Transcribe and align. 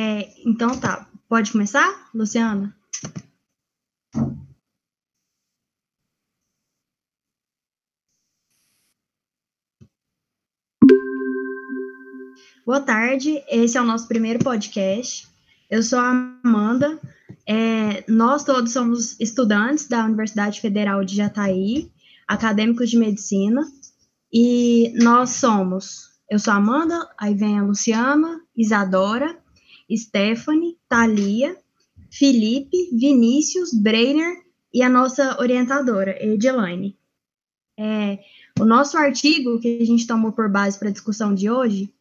É, 0.00 0.32
então 0.46 0.78
tá, 0.78 1.08
pode 1.28 1.50
começar, 1.50 2.08
Luciana? 2.14 2.72
Boa 12.64 12.80
tarde, 12.80 13.42
esse 13.48 13.76
é 13.76 13.80
o 13.80 13.84
nosso 13.84 14.06
primeiro 14.06 14.38
podcast. 14.38 15.26
Eu 15.68 15.82
sou 15.82 15.98
a 15.98 16.38
Amanda, 16.44 17.00
é, 17.44 18.04
nós 18.08 18.44
todos 18.44 18.72
somos 18.72 19.18
estudantes 19.18 19.88
da 19.88 20.04
Universidade 20.04 20.60
Federal 20.60 21.02
de 21.02 21.16
Jataí, 21.16 21.90
acadêmicos 22.28 22.88
de 22.88 22.98
medicina, 22.98 23.66
e 24.32 24.92
nós 25.02 25.30
somos, 25.30 26.10
eu 26.30 26.38
sou 26.38 26.52
a 26.52 26.56
Amanda, 26.56 27.04
aí 27.18 27.34
vem 27.34 27.58
a 27.58 27.64
Luciana, 27.64 28.40
Isadora, 28.56 29.36
Stephanie, 29.96 30.76
Thalia, 30.88 31.56
Felipe, 32.10 32.90
Vinícius, 32.92 33.72
Breiner 33.72 34.42
e 34.72 34.82
a 34.82 34.88
nossa 34.88 35.40
orientadora, 35.40 36.16
Edilaine. 36.22 36.96
É, 37.78 38.18
o 38.58 38.64
nosso 38.64 38.98
artigo 38.98 39.60
que 39.60 39.78
a 39.80 39.86
gente 39.86 40.06
tomou 40.06 40.32
por 40.32 40.50
base 40.50 40.78
para 40.78 40.88
a 40.88 40.92
discussão 40.92 41.34
de 41.34 41.50
hoje, 41.50 41.92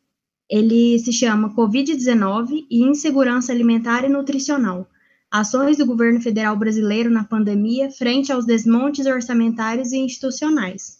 ele 0.50 0.98
se 1.00 1.14
chama 1.14 1.54
Covid-19 1.54 2.66
e 2.70 2.84
Insegurança 2.84 3.52
Alimentar 3.52 4.04
e 4.04 4.10
Nutricional, 4.10 4.90
ações 5.30 5.78
do 5.78 5.86
governo 5.86 6.22
federal 6.22 6.56
brasileiro 6.56 7.10
na 7.10 7.24
pandemia 7.24 7.92
frente 7.92 8.32
aos 8.32 8.46
desmontes 8.46 9.06
orçamentários 9.06 9.92
e 9.92 9.98
institucionais. 9.98 10.98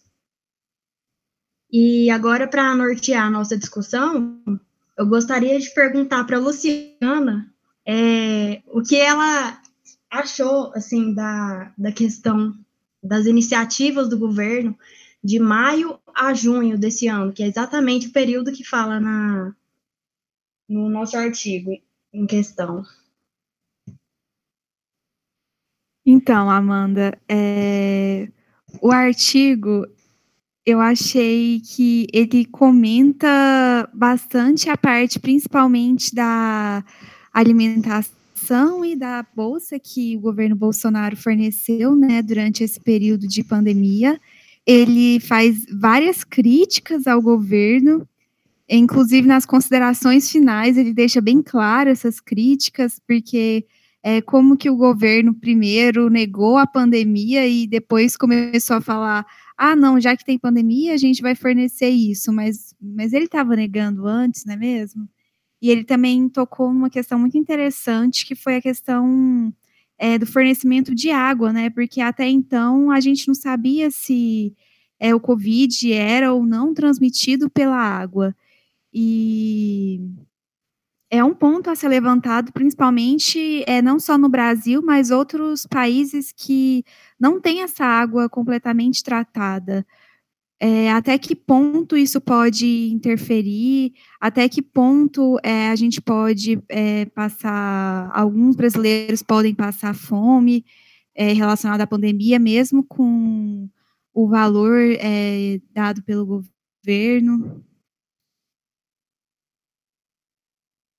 E 1.72 2.10
agora, 2.10 2.48
para 2.48 2.76
nortear 2.76 3.26
a 3.26 3.30
nossa 3.30 3.58
discussão, 3.58 4.42
eu 4.98 5.06
gostaria 5.06 5.60
de 5.60 5.70
perguntar 5.70 6.24
para 6.24 6.38
a 6.38 6.40
Luciana 6.40 7.54
é, 7.86 8.62
o 8.68 8.82
que 8.82 8.96
ela 8.96 9.62
achou 10.10 10.72
assim 10.74 11.14
da, 11.14 11.72
da 11.78 11.92
questão 11.92 12.54
das 13.04 13.26
iniciativas 13.26 14.10
do 14.10 14.18
governo 14.18 14.78
de 15.24 15.40
maio 15.40 16.00
a 16.16 16.34
junho 16.34 16.78
desse 16.78 17.08
ano, 17.08 17.32
que 17.32 17.44
é 17.44 17.48
exatamente 17.48 18.08
o 18.08 18.12
período 18.12 18.52
que 18.52 18.64
fala 18.64 19.00
na, 19.00 19.56
no 20.68 20.90
nosso 20.90 21.16
artigo 21.16 21.72
em 22.12 22.26
questão. 22.26 22.84
Então, 26.06 26.50
Amanda, 26.50 27.20
é, 27.30 28.30
o 28.82 28.92
artigo 28.92 29.86
eu 30.68 30.82
achei 30.82 31.62
que 31.62 32.08
ele 32.12 32.44
comenta 32.44 33.90
bastante 33.94 34.70
a 34.70 34.76
parte, 34.76 35.18
principalmente 35.18 36.14
da 36.14 36.84
alimentação 37.34 38.84
e 38.84 38.94
da 38.94 39.26
bolsa 39.34 39.80
que 39.80 40.18
o 40.18 40.20
governo 40.20 40.58
Bolsonaro 40.58 41.16
forneceu, 41.16 41.96
né, 41.96 42.22
durante 42.22 42.66
esse 42.66 42.82
período 42.82 43.30
de 43.30 43.46
pandemia. 43.46 44.20
Ele 44.66 45.22
faz 45.22 45.66
várias 45.72 46.26
críticas 46.26 47.08
ao 47.08 47.22
governo, 47.22 48.06
inclusive 48.68 49.26
nas 49.26 49.46
considerações 49.46 50.30
finais 50.30 50.78
ele 50.78 50.94
deixa 50.94 51.22
bem 51.22 51.42
claro 51.42 51.90
essas 51.90 52.20
críticas, 52.20 53.00
porque 53.08 53.66
é 54.04 54.22
como 54.22 54.58
que 54.58 54.70
o 54.70 54.76
governo 54.76 55.34
primeiro 55.34 56.10
negou 56.10 56.58
a 56.58 56.68
pandemia 56.68 57.48
e 57.48 57.66
depois 57.66 58.18
começou 58.18 58.76
a 58.76 58.82
falar 58.82 59.26
ah, 59.58 59.76
não, 59.76 60.00
já 60.00 60.16
que 60.16 60.24
tem 60.24 60.38
pandemia, 60.38 60.94
a 60.94 60.98
gente 60.98 61.22
vai 61.22 61.34
fornecer 61.36 61.90
isso, 61.90 62.32
mas, 62.32 62.76
mas 62.80 63.14
ele 63.14 63.26
estava 63.26 63.56
negando 63.56 64.06
antes, 64.08 64.46
não 64.46 64.54
é 64.54 64.58
mesmo? 64.58 65.10
E 65.62 65.72
ele 65.72 65.84
também 65.84 66.30
tocou 66.30 66.72
numa 66.72 66.90
questão 66.90 67.18
muito 67.20 67.38
interessante, 67.38 68.26
que 68.26 68.36
foi 68.36 68.58
a 68.58 68.62
questão 68.62 69.52
é, 69.98 70.18
do 70.20 70.28
fornecimento 70.28 70.94
de 70.94 71.10
água, 71.10 71.52
né? 71.52 71.70
Porque 71.72 72.02
até 72.02 72.28
então 72.30 72.92
a 72.92 73.00
gente 73.00 73.28
não 73.28 73.36
sabia 73.36 73.90
se 73.90 74.56
é, 75.00 75.16
o 75.16 75.20
Covid 75.20 75.92
era 75.94 76.34
ou 76.34 76.46
não 76.46 76.74
transmitido 76.74 77.50
pela 77.50 77.78
água. 77.78 78.36
E 78.94 80.00
é 81.10 81.24
um 81.24 81.34
ponto 81.34 81.70
a 81.70 81.76
ser 81.76 81.88
levantado, 81.88 82.52
principalmente 82.52 83.64
é, 83.68 83.82
não 83.82 84.00
só 84.00 84.18
no 84.18 84.30
Brasil, 84.30 84.82
mas 84.84 85.10
outros 85.10 85.66
países 85.66 86.32
que 86.32 86.84
não 87.20 87.40
têm 87.42 87.62
essa 87.62 87.86
água 87.86 88.30
completamente 88.30 89.04
tratada. 89.04 89.86
É, 90.60 90.92
até 90.92 91.18
que 91.20 91.36
ponto 91.36 91.96
isso 91.96 92.20
pode 92.20 92.90
interferir? 92.92 93.94
Até 94.20 94.50
que 94.50 94.62
ponto 94.62 95.38
é, 95.44 95.70
a 95.70 95.76
gente 95.76 96.02
pode 96.02 96.62
é, 96.70 97.06
passar, 97.06 98.10
alguns 98.14 98.56
brasileiros 98.56 99.22
podem 99.22 99.54
passar 99.54 99.94
fome 99.94 100.66
é, 101.14 101.32
relacionada 101.32 101.84
à 101.84 101.88
pandemia, 101.88 102.40
mesmo 102.40 102.84
com 102.84 103.70
o 104.14 104.28
valor 104.28 104.80
é, 105.00 105.60
dado 105.74 106.02
pelo 106.02 106.26
governo? 106.26 107.64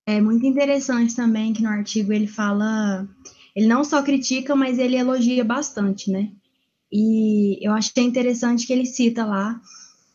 É 0.07 0.21
muito 0.21 0.45
interessante 0.45 1.15
também 1.15 1.53
que 1.53 1.61
no 1.61 1.69
artigo 1.69 2.11
ele 2.11 2.27
fala, 2.27 3.07
ele 3.59 3.67
não 3.67 3.83
só 3.83 4.01
critica, 4.01 4.55
mas 4.55 4.79
ele 4.79 4.95
elogia 4.95 5.43
bastante, 5.43 6.09
né? 6.09 6.31
E 6.89 7.59
eu 7.61 7.73
achei 7.73 8.05
interessante 8.05 8.65
que 8.65 8.71
ele 8.71 8.85
cita 8.85 9.25
lá 9.25 9.59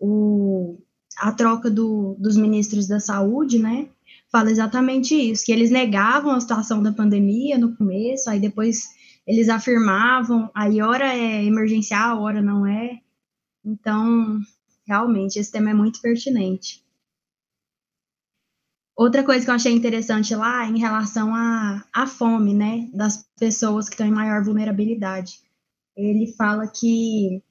o, 0.00 0.78
a 1.18 1.30
troca 1.30 1.70
do, 1.70 2.16
dos 2.18 2.38
ministros 2.38 2.88
da 2.88 2.98
saúde, 2.98 3.58
né? 3.58 3.88
Fala 4.32 4.50
exatamente 4.50 5.14
isso, 5.14 5.44
que 5.44 5.52
eles 5.52 5.70
negavam 5.70 6.32
a 6.32 6.40
situação 6.40 6.82
da 6.82 6.90
pandemia 6.90 7.58
no 7.58 7.76
começo, 7.76 8.30
aí 8.30 8.40
depois 8.40 8.88
eles 9.26 9.50
afirmavam, 9.50 10.50
aí 10.54 10.80
hora 10.80 11.14
é 11.14 11.44
emergencial, 11.44 12.22
hora 12.22 12.40
não 12.40 12.66
é. 12.66 12.98
Então, 13.62 14.40
realmente, 14.88 15.38
esse 15.38 15.52
tema 15.52 15.68
é 15.68 15.74
muito 15.74 16.00
pertinente. 16.00 16.82
Outra 18.96 19.24
coisa 19.24 19.44
que 19.44 19.50
eu 19.50 19.54
achei 19.54 19.72
interessante 19.72 20.34
lá 20.36 20.64
é 20.64 20.68
em 20.68 20.78
relação 20.78 21.34
à, 21.34 22.06
fome, 22.06 22.54
né, 22.54 22.88
das 22.92 23.26
pessoas 23.38 23.88
que 23.88 23.94
estão 23.94 24.06
em 24.06 24.12
maior 24.12 24.42
vulnerabilidade. 24.44 25.40
Ele 25.96 26.32
fala 26.36 26.68
que 26.68 27.42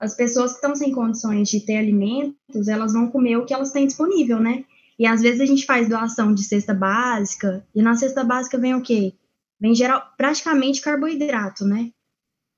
as 0.00 0.16
pessoas 0.16 0.52
que 0.52 0.56
estão 0.56 0.74
sem 0.74 0.92
condições 0.92 1.48
de 1.48 1.60
ter 1.60 1.76
alimentos, 1.76 2.68
elas 2.68 2.92
vão 2.92 3.08
comer 3.08 3.36
o 3.36 3.44
que 3.44 3.54
elas 3.54 3.72
têm 3.72 3.86
disponível, 3.86 4.40
né? 4.40 4.64
E 4.98 5.06
às 5.06 5.20
vezes 5.20 5.40
a 5.40 5.46
gente 5.46 5.64
faz 5.64 5.88
doação 5.88 6.34
de 6.34 6.42
cesta 6.42 6.74
básica, 6.74 7.64
e 7.74 7.80
na 7.80 7.94
cesta 7.94 8.24
básica 8.24 8.58
vem 8.58 8.74
o 8.74 8.82
quê? 8.82 9.12
Vem 9.60 9.74
geral, 9.74 10.02
praticamente 10.16 10.80
carboidrato, 10.80 11.64
né? 11.64 11.92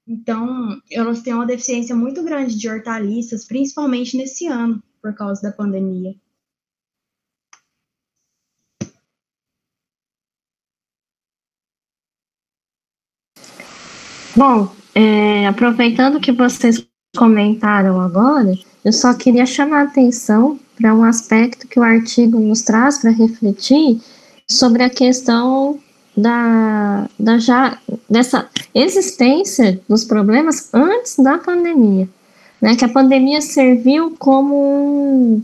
Então, 0.07 0.81
elas 0.91 1.23
têm 1.23 1.35
uma 1.35 1.47
deficiência 1.47 1.95
muito 1.95 2.23
grande 2.23 2.59
de 2.59 2.69
hortaliças, 2.69 3.47
principalmente 3.47 4.17
nesse 4.17 4.47
ano, 4.47 4.83
por 5.01 5.15
causa 5.15 5.43
da 5.43 5.53
pandemia. 5.53 6.15
Bom, 14.37 14.69
é, 14.95 15.47
aproveitando 15.47 16.21
que 16.21 16.33
vocês 16.33 16.85
comentaram 17.17 18.01
agora, 18.01 18.57
eu 18.85 18.93
só 18.93 19.13
queria 19.13 19.45
chamar 19.45 19.81
a 19.81 19.85
atenção 19.85 20.59
para 20.77 20.95
um 20.95 21.05
aspecto 21.05 21.67
que 21.67 21.79
o 21.79 21.83
artigo 21.83 22.39
nos 22.39 22.63
traz 22.63 22.99
para 22.99 23.11
refletir 23.11 24.01
sobre 24.49 24.83
a 24.83 24.91
questão 24.91 25.79
da, 26.17 27.09
da 27.19 27.39
já, 27.39 27.79
dessa 28.09 28.49
existência 28.75 29.81
dos 29.89 30.05
problemas 30.05 30.73
antes 30.73 31.17
da 31.19 31.39
pandemia. 31.39 32.09
Né, 32.61 32.77
que 32.77 32.85
a 32.85 32.89
pandemia 32.89 33.41
serviu 33.41 34.15
como 34.19 34.55
um, 34.55 35.43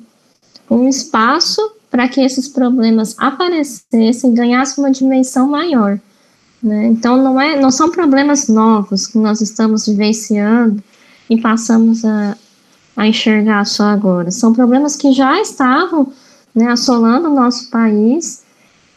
um 0.70 0.86
espaço 0.86 1.60
para 1.90 2.06
que 2.08 2.20
esses 2.20 2.46
problemas 2.46 3.16
aparecessem, 3.18 4.34
ganhassem 4.34 4.84
uma 4.84 4.90
dimensão 4.90 5.48
maior. 5.48 5.98
Né? 6.66 6.86
Então, 6.86 7.16
não, 7.22 7.40
é, 7.40 7.60
não 7.60 7.70
são 7.70 7.92
problemas 7.92 8.48
novos 8.48 9.06
que 9.06 9.16
nós 9.18 9.40
estamos 9.40 9.86
vivenciando 9.86 10.82
e 11.30 11.40
passamos 11.40 12.04
a, 12.04 12.36
a 12.96 13.06
enxergar 13.06 13.64
só 13.64 13.84
agora. 13.84 14.32
São 14.32 14.52
problemas 14.52 14.96
que 14.96 15.12
já 15.12 15.40
estavam 15.40 16.12
né, 16.52 16.66
assolando 16.68 17.28
o 17.28 17.34
nosso 17.34 17.70
país 17.70 18.42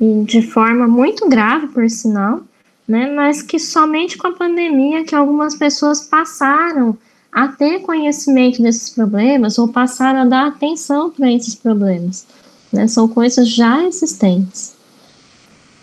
e 0.01 0.23
de 0.23 0.41
forma 0.41 0.87
muito 0.87 1.29
grave, 1.29 1.67
por 1.67 1.87
sinal, 1.91 2.41
né, 2.87 3.13
mas 3.13 3.43
que 3.43 3.59
somente 3.59 4.17
com 4.17 4.29
a 4.29 4.33
pandemia 4.33 5.03
que 5.03 5.13
algumas 5.13 5.53
pessoas 5.53 6.01
passaram 6.01 6.97
a 7.31 7.49
ter 7.49 7.81
conhecimento 7.81 8.63
desses 8.63 8.89
problemas 8.89 9.59
ou 9.59 9.67
passaram 9.67 10.21
a 10.21 10.25
dar 10.25 10.47
atenção 10.47 11.11
para 11.11 11.31
esses 11.31 11.53
problemas. 11.53 12.25
Né, 12.73 12.87
são 12.87 13.07
coisas 13.07 13.47
já 13.47 13.83
existentes. 13.83 14.73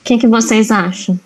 O 0.00 0.04
que, 0.06 0.18
que 0.18 0.26
vocês 0.26 0.72
acham? 0.72 1.16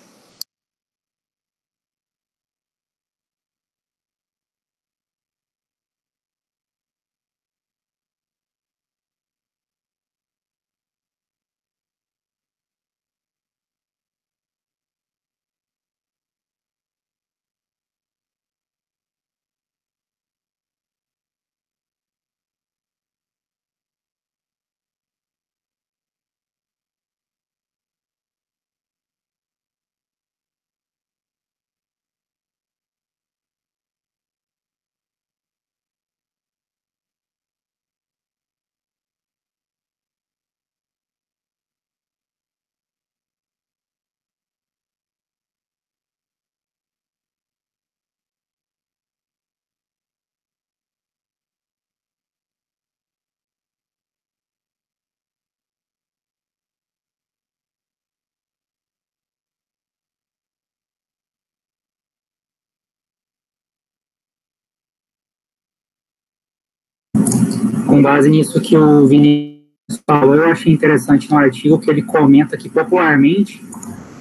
Com 67.90 68.00
base 68.00 68.31
nisso 68.31 68.60
que 68.60 68.76
o 68.76 69.04
Vinícius 69.04 70.00
falou, 70.06 70.37
eu 70.37 70.44
achei 70.44 70.72
interessante 70.72 71.28
no 71.28 71.37
artigo 71.37 71.78
que 71.78 71.90
ele 71.90 72.02
comenta 72.02 72.56
que 72.56 72.69
popularmente 72.69 73.60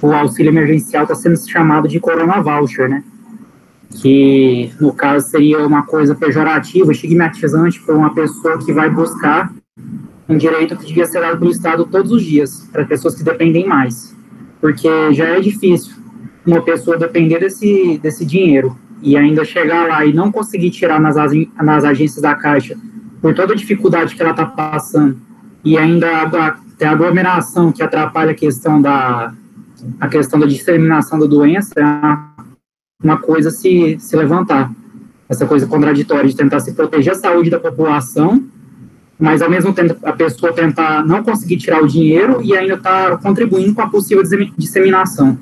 o 0.02 0.12
auxílio 0.12 0.50
emergencial 0.50 1.04
está 1.04 1.14
sendo 1.14 1.38
chamado 1.48 1.86
de 1.86 2.00
Corona 2.00 2.42
Voucher, 2.42 2.88
né? 2.88 3.04
Que 4.02 4.72
no 4.80 4.92
caso 4.92 5.28
seria 5.28 5.64
uma 5.64 5.84
coisa 5.84 6.16
pejorativa, 6.16 6.90
estigmatizante 6.90 7.80
para 7.80 7.94
uma 7.94 8.12
pessoa 8.12 8.58
que 8.58 8.72
vai 8.72 8.90
buscar 8.90 9.52
um 10.28 10.36
direito 10.36 10.76
que 10.76 10.86
devia 10.86 11.06
ser 11.06 11.20
dado 11.20 11.38
pelo 11.38 11.52
Estado 11.52 11.84
todos 11.84 12.10
os 12.10 12.24
dias, 12.24 12.68
para 12.72 12.84
pessoas 12.84 13.14
que 13.14 13.22
dependem 13.22 13.68
mais. 13.68 14.16
Porque 14.60 14.88
já 15.12 15.26
é 15.26 15.40
difícil 15.40 15.94
uma 16.44 16.62
pessoa 16.62 16.96
depender 16.96 17.38
desse, 17.38 17.98
desse 18.02 18.24
dinheiro 18.24 18.76
e 19.00 19.16
ainda 19.16 19.44
chegar 19.44 19.86
lá 19.86 20.04
e 20.04 20.12
não 20.12 20.32
conseguir 20.32 20.70
tirar 20.70 21.00
nas, 21.00 21.14
nas 21.62 21.84
agências 21.84 22.22
da 22.22 22.34
Caixa 22.34 22.76
por 23.20 23.34
toda 23.34 23.52
a 23.52 23.56
dificuldade 23.56 24.14
que 24.14 24.22
ela 24.22 24.30
está 24.30 24.46
passando 24.46 25.16
e 25.64 25.76
ainda 25.76 26.56
tem 26.78 26.88
a 26.88 26.92
aglomeração 26.92 27.70
que 27.70 27.82
atrapalha 27.82 28.32
a 28.32 28.34
questão 28.34 28.80
da 28.80 29.32
a 29.98 30.08
questão 30.08 30.38
da 30.38 30.46
disseminação 30.46 31.18
da 31.18 31.26
doença 31.26 31.72
é 31.78 31.84
uma 33.02 33.16
coisa 33.18 33.50
se, 33.50 33.98
se 33.98 34.16
levantar 34.16 34.70
essa 35.28 35.46
coisa 35.46 35.66
contraditória 35.66 36.28
de 36.28 36.36
tentar 36.36 36.60
se 36.60 36.72
proteger 36.72 37.12
a 37.12 37.16
saúde 37.16 37.50
da 37.50 37.58
população 37.58 38.44
mas 39.20 39.42
ao 39.42 39.50
mesmo 39.50 39.72
tempo 39.74 39.96
a 40.02 40.12
pessoa 40.12 40.52
tentar 40.52 41.04
não 41.06 41.22
conseguir 41.22 41.58
tirar 41.58 41.82
o 41.82 41.86
dinheiro 41.86 42.40
e 42.42 42.56
ainda 42.56 42.74
está 42.74 43.18
contribuindo 43.18 43.74
com 43.74 43.82
a 43.82 43.88
possível 43.88 44.24
disseminação. 44.56 45.38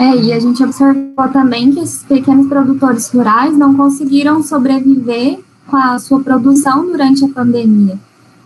É, 0.00 0.16
e 0.16 0.32
a 0.32 0.40
gente 0.40 0.64
observou 0.64 1.28
também 1.30 1.70
que 1.72 1.80
esses 1.80 2.02
pequenos 2.02 2.48
produtores 2.48 3.10
rurais 3.10 3.54
não 3.54 3.74
conseguiram 3.74 4.42
sobreviver 4.42 5.40
com 5.66 5.76
a 5.76 5.98
sua 5.98 6.20
produção 6.20 6.86
durante 6.86 7.22
a 7.22 7.28
pandemia. 7.28 7.98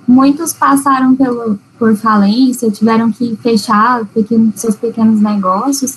Muitos 0.05 0.53
passaram 0.53 1.15
pelo, 1.15 1.57
por 1.79 1.95
falência, 1.95 2.73
tiveram 2.73 3.13
que 3.13 3.39
fechar 3.41 4.05
pequeno, 4.07 4.53
seus 4.57 4.75
pequenos 4.75 5.21
negócios, 5.21 5.97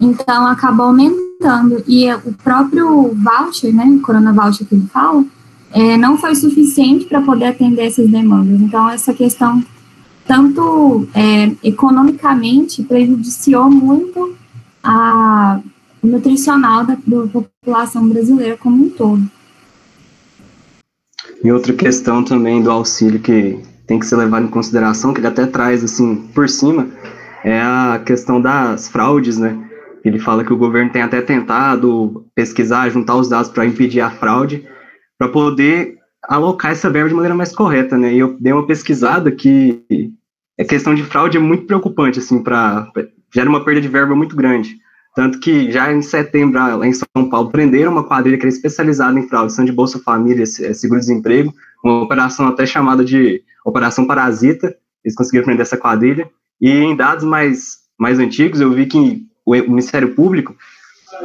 então 0.00 0.46
acabou 0.46 0.86
aumentando. 0.86 1.84
E 1.86 2.10
o 2.10 2.32
próprio 2.42 3.14
voucher, 3.14 3.74
né, 3.74 3.84
o 3.84 4.00
Corona 4.00 4.32
Voucher 4.32 4.66
que 4.66 4.74
ele 4.74 4.88
fala, 4.90 5.22
é, 5.70 5.98
não 5.98 6.16
foi 6.16 6.34
suficiente 6.34 7.04
para 7.04 7.20
poder 7.20 7.48
atender 7.48 7.88
essas 7.88 8.08
demandas. 8.10 8.58
Então, 8.58 8.88
essa 8.88 9.12
questão, 9.12 9.62
tanto 10.26 11.06
é, 11.12 11.52
economicamente, 11.62 12.82
prejudiciou 12.82 13.70
muito 13.70 14.38
a 14.82 15.60
nutricional 16.02 16.84
da, 16.84 16.94
da 16.94 17.26
população 17.26 18.08
brasileira 18.08 18.56
como 18.56 18.86
um 18.86 18.90
todo. 18.90 19.22
E 21.42 21.52
outra 21.52 21.72
questão 21.72 22.24
também 22.24 22.62
do 22.62 22.70
auxílio 22.70 23.20
que 23.20 23.60
tem 23.86 23.98
que 23.98 24.06
ser 24.06 24.16
levado 24.16 24.44
em 24.44 24.50
consideração, 24.50 25.12
que 25.12 25.20
ele 25.20 25.28
até 25.28 25.46
traz 25.46 25.82
assim 25.84 26.16
por 26.34 26.48
cima, 26.48 26.88
é 27.44 27.60
a 27.60 28.02
questão 28.04 28.40
das 28.40 28.88
fraudes, 28.88 29.38
né? 29.38 29.56
Ele 30.04 30.18
fala 30.18 30.44
que 30.44 30.52
o 30.52 30.56
governo 30.56 30.90
tem 30.90 31.02
até 31.02 31.20
tentado 31.20 32.26
pesquisar, 32.34 32.90
juntar 32.90 33.16
os 33.16 33.28
dados 33.28 33.50
para 33.50 33.66
impedir 33.66 34.00
a 34.00 34.10
fraude, 34.10 34.66
para 35.18 35.28
poder 35.28 35.96
alocar 36.22 36.72
essa 36.72 36.90
verba 36.90 37.08
de 37.08 37.14
maneira 37.14 37.34
mais 37.34 37.54
correta, 37.54 37.96
né? 37.96 38.12
E 38.12 38.18
eu 38.18 38.36
dei 38.38 38.52
uma 38.52 38.66
pesquisada 38.66 39.30
que 39.30 39.82
a 40.58 40.64
questão 40.64 40.94
de 40.94 41.04
fraude 41.04 41.36
é 41.36 41.40
muito 41.40 41.66
preocupante, 41.66 42.18
assim, 42.18 42.42
para 42.42 42.90
gera 43.34 43.48
uma 43.48 43.64
perda 43.64 43.80
de 43.80 43.88
verba 43.88 44.14
muito 44.14 44.36
grande. 44.36 44.78
Tanto 45.14 45.40
que 45.40 45.72
já 45.72 45.92
em 45.92 46.00
setembro, 46.00 46.60
lá 46.60 46.86
em 46.86 46.92
São 46.92 47.28
Paulo, 47.28 47.50
prenderam 47.50 47.90
uma 47.92 48.04
quadrilha 48.04 48.36
que 48.36 48.44
era 48.44 48.54
especializada 48.54 49.18
em 49.18 49.26
fraude, 49.26 49.52
de 49.64 49.72
Bolsa 49.72 49.98
Família, 49.98 50.44
é, 50.44 50.72
seguro-desemprego, 50.72 51.52
uma 51.84 52.02
operação 52.02 52.46
até 52.46 52.64
chamada 52.64 53.04
de 53.04 53.42
Operação 53.64 54.06
Parasita, 54.06 54.74
eles 55.04 55.16
conseguiram 55.16 55.44
prender 55.44 55.62
essa 55.62 55.76
quadrilha. 55.76 56.30
E 56.60 56.70
em 56.70 56.96
dados 56.96 57.24
mais, 57.24 57.78
mais 57.98 58.18
antigos, 58.18 58.60
eu 58.60 58.70
vi 58.72 58.86
que 58.86 59.26
o, 59.44 59.52
Ministério 59.52 60.14
Público, 60.14 60.54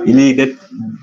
ele 0.05 0.57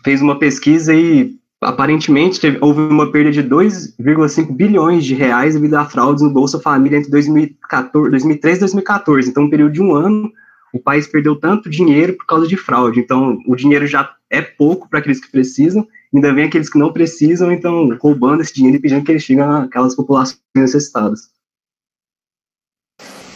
fez 0.05 0.21
uma 0.21 0.39
pesquisa 0.39 0.95
e 0.95 1.39
aparentemente 1.61 2.41
teve, 2.41 2.59
houve 2.61 2.81
uma 2.81 3.13
perda 3.13 3.31
de 3.31 3.43
2,5 3.43 4.53
bilhões 4.53 5.05
de 5.05 5.15
reais 5.15 5.55
devido 5.55 5.75
a 5.75 5.85
fraudes 5.85 6.23
no 6.23 6.31
Bolsa 6.31 6.59
Família 6.59 6.99
entre 6.99 7.11
2014, 7.11 8.11
2013 8.11 8.57
e 8.57 8.61
2014. 8.61 9.29
Então, 9.29 9.45
um 9.45 9.51
período 9.51 9.73
de 9.73 9.83
um 9.83 9.95
ano, 9.95 10.33
o 10.73 10.79
país 10.79 11.07
perdeu 11.07 11.37
tanto 11.37 11.71
dinheiro 11.71 12.17
por 12.17 12.27
causa 12.27 12.47
de 12.47 12.57
fraude. 12.57 13.01
Então, 13.01 13.39
o 13.47 13.57
dinheiro 13.57 13.87
já 13.87 14.15
é 14.29 14.41
pouco 14.41 14.89
para 14.89 15.01
aqueles 15.01 15.21
que 15.21 15.31
precisam, 15.31 15.87
ainda 16.15 16.33
vem 16.33 16.45
aqueles 16.45 16.71
que 16.71 16.79
não 16.79 16.93
precisam, 16.93 17.51
então 17.53 17.97
roubando 18.01 18.43
esse 18.43 18.55
dinheiro 18.55 18.77
e 18.77 18.81
pedindo 18.81 19.05
que 19.05 19.13
ele 19.13 19.19
chegue 19.19 19.41
àquelas 19.41 19.95
populações 19.95 20.41
necessitadas. 20.55 21.31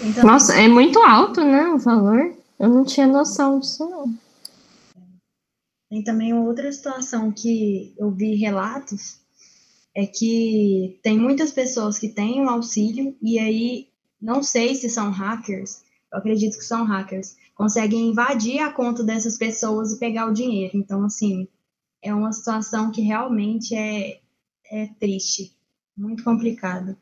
Então, 0.03 0.25
Nossa, 0.25 0.55
é 0.55 0.69
muito 0.69 0.99
alto, 1.01 1.41
né, 1.43 1.67
o 1.69 1.79
valor? 1.79 2.33
Eu 2.59 2.69
não 2.69 2.85
tinha 2.85 3.07
noção 3.07 3.59
disso, 3.59 3.89
não. 3.89 4.15
Tem 5.91 6.03
também 6.03 6.35
outra 6.35 6.71
situação 6.71 7.33
que 7.33 7.95
eu 7.99 8.11
vi 8.11 8.35
relatos, 8.35 9.21
é 9.95 10.07
que 10.07 10.99
tem 11.03 11.19
muitas 11.19 11.53
pessoas 11.53 11.99
que 11.99 12.09
têm 12.09 12.43
o 12.43 12.49
auxílio 12.49 13.17
e 13.23 13.39
aí 13.39 13.89
não 14.21 14.43
sei 14.43 14.75
se 14.75 14.89
são 14.89 15.11
hackers, 15.11 15.83
eu 16.15 16.19
acredito 16.19 16.57
que 16.57 16.65
são 16.65 16.85
hackers, 16.85 17.37
conseguem 17.57 18.11
invadir 18.11 18.61
a 18.61 18.73
conta 18.73 19.03
dessas 19.03 19.37
pessoas 19.37 19.93
e 19.93 19.99
pegar 19.99 20.27
o 20.27 20.33
dinheiro. 20.33 20.77
Então, 20.77 21.05
assim, 21.05 21.49
é 22.01 22.15
uma 22.15 22.33
situação 22.33 22.93
que 22.93 23.03
realmente 23.03 23.75
é, 23.75 24.21
é 24.71 24.87
triste, 25.01 25.53
muito 25.97 26.23
complicado. 26.23 26.97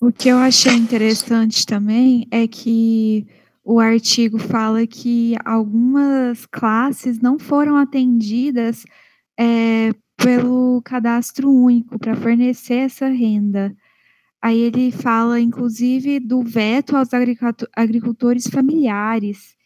O 0.00 0.12
que 0.12 0.28
eu 0.28 0.36
achei 0.36 0.74
interessante 0.74 1.64
também 1.64 2.26
é 2.30 2.46
que 2.48 3.26
o 3.64 3.78
artigo 3.78 4.38
fala 4.38 4.84
que 4.84 5.36
algumas 5.44 6.44
classes 6.46 7.20
não 7.20 7.38
foram 7.38 7.76
atendidas 7.76 8.84
é, 9.38 9.90
pelo 10.16 10.82
cadastro 10.82 11.50
único 11.50 11.98
para 12.00 12.16
fornecer 12.16 12.78
essa 12.78 13.06
renda. 13.06 13.74
Aí 14.46 14.60
ele 14.60 14.92
fala, 14.92 15.40
inclusive, 15.40 16.20
do 16.20 16.40
veto 16.40 16.96
aos 16.96 17.08
agricultores 17.74 18.46
familiares. 18.46 19.56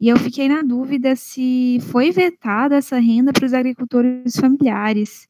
E 0.00 0.08
eu 0.08 0.18
fiquei 0.18 0.48
na 0.48 0.60
dúvida 0.60 1.14
se 1.14 1.78
foi 1.82 2.10
vetada 2.10 2.74
essa 2.74 2.98
renda 2.98 3.32
para 3.32 3.46
os 3.46 3.54
agricultores 3.54 4.34
familiares. 4.34 5.28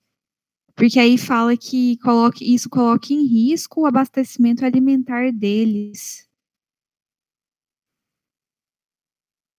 Porque 0.74 0.98
aí 0.98 1.18
fala 1.18 1.54
que 1.54 1.98
coloque, 1.98 2.50
isso 2.54 2.70
coloca 2.70 3.12
em 3.12 3.26
risco 3.26 3.82
o 3.82 3.86
abastecimento 3.86 4.64
alimentar 4.64 5.30
deles. 5.30 6.26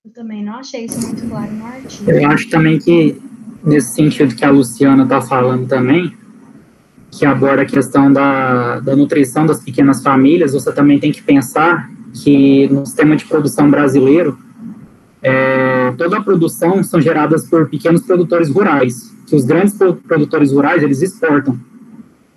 Eu 0.04 0.12
também 0.12 0.44
não 0.44 0.56
achei 0.56 0.86
isso 0.86 1.00
muito 1.06 1.30
claro 1.30 1.54
no 1.54 1.66
artigo. 1.66 2.10
Eu 2.10 2.28
acho 2.32 2.50
também 2.50 2.80
que, 2.80 3.16
nesse 3.64 3.94
sentido 3.94 4.36
que 4.36 4.44
a 4.44 4.50
Luciana 4.50 5.04
está 5.04 5.22
falando 5.22 5.68
também, 5.68 6.18
que 7.18 7.26
aborda 7.26 7.62
a 7.62 7.66
questão 7.66 8.12
da, 8.12 8.80
da 8.82 8.96
nutrição 8.96 9.46
das 9.46 9.62
pequenas 9.62 10.04
famílias, 10.04 10.52
você 10.52 10.72
também 10.72 11.00
tem 11.00 11.12
que 11.12 11.24
pensar 11.24 11.90
que 12.14 12.68
no 12.68 12.86
sistema 12.86 13.16
de 13.16 13.26
produção 13.26 13.70
brasileiro, 13.72 14.38
é, 15.22 15.94
toda 15.98 16.18
a 16.18 16.22
produção 16.22 16.84
são 16.84 17.00
geradas 17.00 17.48
por 17.48 17.70
pequenos 17.70 18.02
produtores 18.02 18.50
rurais, 18.50 19.16
que 19.26 19.36
os 19.36 19.46
grandes 19.46 19.74
produtores 19.74 20.52
rurais, 20.52 20.84
eles 20.84 21.02
exportam. 21.02 21.58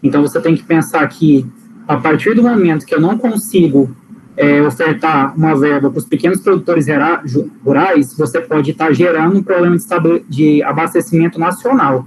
Então, 0.03 0.23
você 0.23 0.41
tem 0.41 0.57
que 0.57 0.63
pensar 0.63 1.07
que, 1.09 1.45
a 1.87 1.97
partir 1.97 2.35
do 2.35 2.43
momento 2.43 2.87
que 2.87 2.95
eu 2.95 3.01
não 3.01 3.19
consigo 3.19 3.91
é, 4.37 4.63
ofertar 4.63 5.37
uma 5.37 5.59
verba 5.59 5.91
para 5.91 5.99
os 5.99 6.07
pequenos 6.07 6.41
produtores 6.41 6.87
rurais, 7.65 8.17
você 8.17 8.41
pode 8.41 8.71
estar 8.71 8.93
gerando 8.93 9.39
um 9.39 9.43
problema 9.43 9.77
de, 9.77 9.85
de 10.29 10.63
abastecimento 10.63 11.39
nacional. 11.39 12.07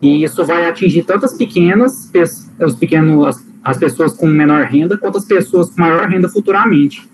E 0.00 0.24
isso 0.24 0.44
vai 0.44 0.66
atingir 0.66 1.02
tanto 1.04 1.26
as 1.26 1.34
pequenas, 1.34 2.10
os 2.58 2.74
pequenos, 2.74 3.44
as 3.62 3.76
pessoas 3.76 4.14
com 4.14 4.26
menor 4.26 4.64
renda, 4.64 4.96
quanto 4.96 5.18
as 5.18 5.24
pessoas 5.24 5.70
com 5.70 5.80
maior 5.80 6.08
renda 6.08 6.28
futuramente. 6.28 7.08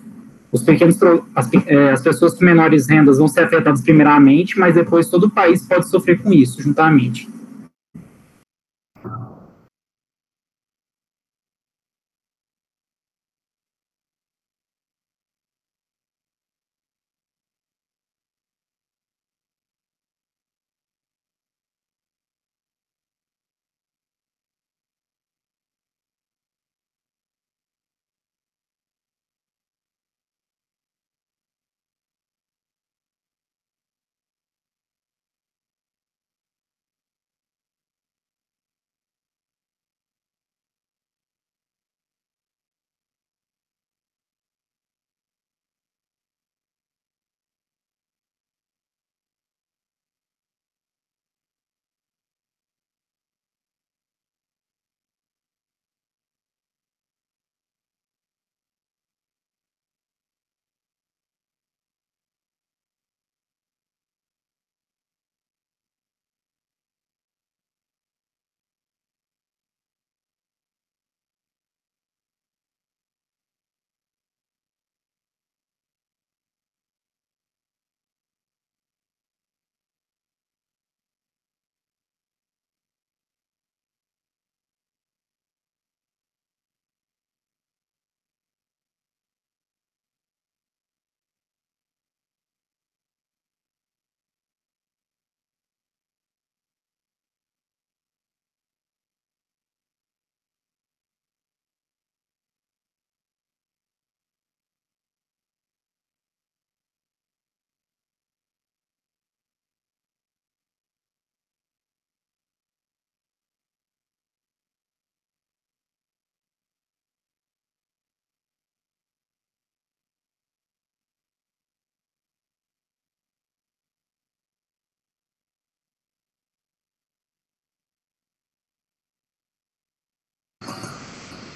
Os 0.53 0.63
pequenos, 0.63 0.97
as, 1.35 1.51
é, 1.67 1.91
as 1.91 2.01
pessoas 2.01 2.35
com 2.35 2.45
menores 2.45 2.89
rendas 2.89 3.19
vão 3.19 3.27
ser 3.27 3.41
afetadas 3.41 3.83
primeiramente, 3.83 4.59
mas 4.59 4.75
depois 4.75 5.09
todo 5.09 5.25
o 5.25 5.31
país 5.31 5.67
pode 5.67 5.89
sofrer 5.89 6.23
com 6.23 6.33
isso 6.33 6.63
juntamente. 6.63 7.29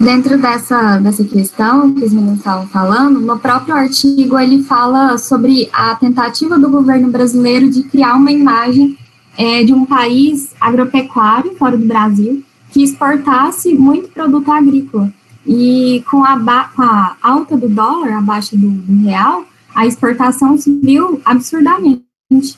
Dentro 0.01 0.35
dessa, 0.35 0.97
dessa 0.97 1.23
questão 1.23 1.93
que 1.93 2.03
os 2.03 2.11
meninos 2.11 2.39
estavam 2.39 2.67
falando, 2.67 3.21
no 3.21 3.37
próprio 3.37 3.75
artigo 3.75 4.37
ele 4.39 4.63
fala 4.63 5.15
sobre 5.19 5.69
a 5.71 5.93
tentativa 5.93 6.57
do 6.57 6.71
governo 6.71 7.11
brasileiro 7.11 7.69
de 7.69 7.83
criar 7.83 8.15
uma 8.15 8.31
imagem 8.31 8.97
é, 9.37 9.63
de 9.63 9.71
um 9.71 9.85
país 9.85 10.55
agropecuário, 10.59 11.55
fora 11.55 11.77
do 11.77 11.85
Brasil, 11.85 12.43
que 12.71 12.81
exportasse 12.81 13.75
muito 13.75 14.09
produto 14.09 14.51
agrícola. 14.51 15.13
E 15.45 16.03
com 16.09 16.23
a, 16.23 16.35
com 16.75 16.81
a 16.81 17.15
alta 17.21 17.55
do 17.55 17.69
dólar, 17.69 18.13
abaixo 18.13 18.57
do, 18.57 18.71
do 18.71 19.03
real, 19.03 19.45
a 19.75 19.85
exportação 19.85 20.57
subiu 20.57 21.21
absurdamente 21.23 22.03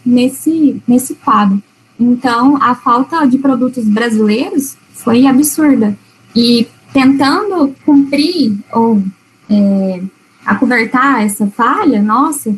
nesse, 0.05 0.81
nesse 0.87 1.15
quadro. 1.15 1.61
Então, 1.99 2.57
a 2.63 2.73
falta 2.73 3.25
de 3.25 3.37
produtos 3.37 3.83
brasileiros 3.83 4.77
foi 4.93 5.27
absurda. 5.27 5.97
E 6.33 6.67
tentando 6.93 7.75
cumprir 7.85 8.55
ou 8.71 9.03
é, 9.49 10.01
acobertar 10.45 11.23
essa 11.23 11.47
falha 11.47 12.01
nossa, 12.01 12.55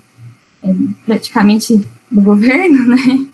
é, 0.61 0.75
praticamente 1.05 1.81
do 2.11 2.21
governo, 2.21 2.85
né? 2.95 3.27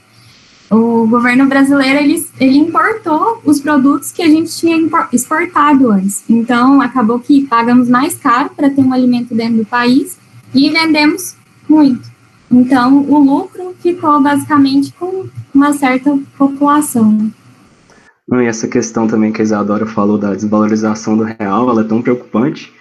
O 0.69 1.05
governo 1.05 1.47
brasileiro 1.47 1.99
ele, 1.99 2.25
ele 2.39 2.57
importou 2.57 3.41
os 3.43 3.59
produtos 3.59 4.09
que 4.13 4.21
a 4.21 4.29
gente 4.29 4.55
tinha 4.55 4.77
exportado 5.11 5.91
antes. 5.91 6.23
Então, 6.29 6.79
acabou 6.79 7.19
que 7.19 7.45
pagamos 7.45 7.89
mais 7.89 8.15
caro 8.15 8.51
para 8.55 8.69
ter 8.69 8.79
um 8.79 8.93
alimento 8.93 9.35
dentro 9.35 9.57
do 9.57 9.65
país 9.65 10.17
e 10.55 10.69
vendemos 10.69 11.35
muito. 11.67 12.09
Então, 12.49 12.99
o 12.99 13.19
lucro 13.19 13.75
ficou 13.81 14.21
basicamente 14.21 14.93
com 14.93 15.25
uma 15.53 15.73
certa 15.73 16.17
população. 16.37 17.29
E 18.33 18.45
essa 18.45 18.67
questão 18.67 19.07
também 19.07 19.31
que 19.31 19.41
a 19.41 19.43
Isadora 19.43 19.85
falou 19.85 20.17
da 20.17 20.33
desvalorização 20.33 21.17
do 21.17 21.23
real, 21.23 21.69
ela 21.69 21.81
é 21.81 21.83
tão 21.83 22.01
preocupante 22.01 22.71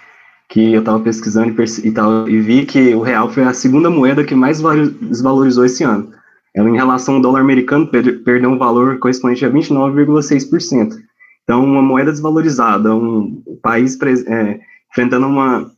que 0.49 0.73
eu 0.73 0.80
estava 0.80 1.00
pesquisando 1.00 1.50
e, 1.50 1.88
e, 1.88 2.35
e 2.35 2.40
vi 2.40 2.66
que 2.66 2.95
o 2.95 3.00
real 3.00 3.28
foi 3.30 3.42
a 3.42 3.52
segunda 3.52 3.90
moeda 3.90 4.25
que 4.25 4.35
mais 4.35 4.61
desvalorizou 5.00 5.64
esse 5.64 5.83
ano. 5.83 6.12
Ela, 6.54 6.69
em 6.69 6.76
relação 6.76 7.16
ao 7.16 7.21
dólar 7.21 7.40
americano, 7.40 7.87
per 7.87 8.23
perdeu 8.25 8.50
um 8.50 8.59
valor 8.59 8.99
correspondente 8.99 9.45
a 9.45 9.50
29,6%. 9.50 10.95
Então, 11.45 11.64
uma 11.64 11.83
moeda 11.83 12.11
desvalorizada, 12.11 12.95
um 12.95 13.42
país 13.62 13.99
é, 14.26 14.61
enfrentando 14.90 15.26
uma, 15.26 15.71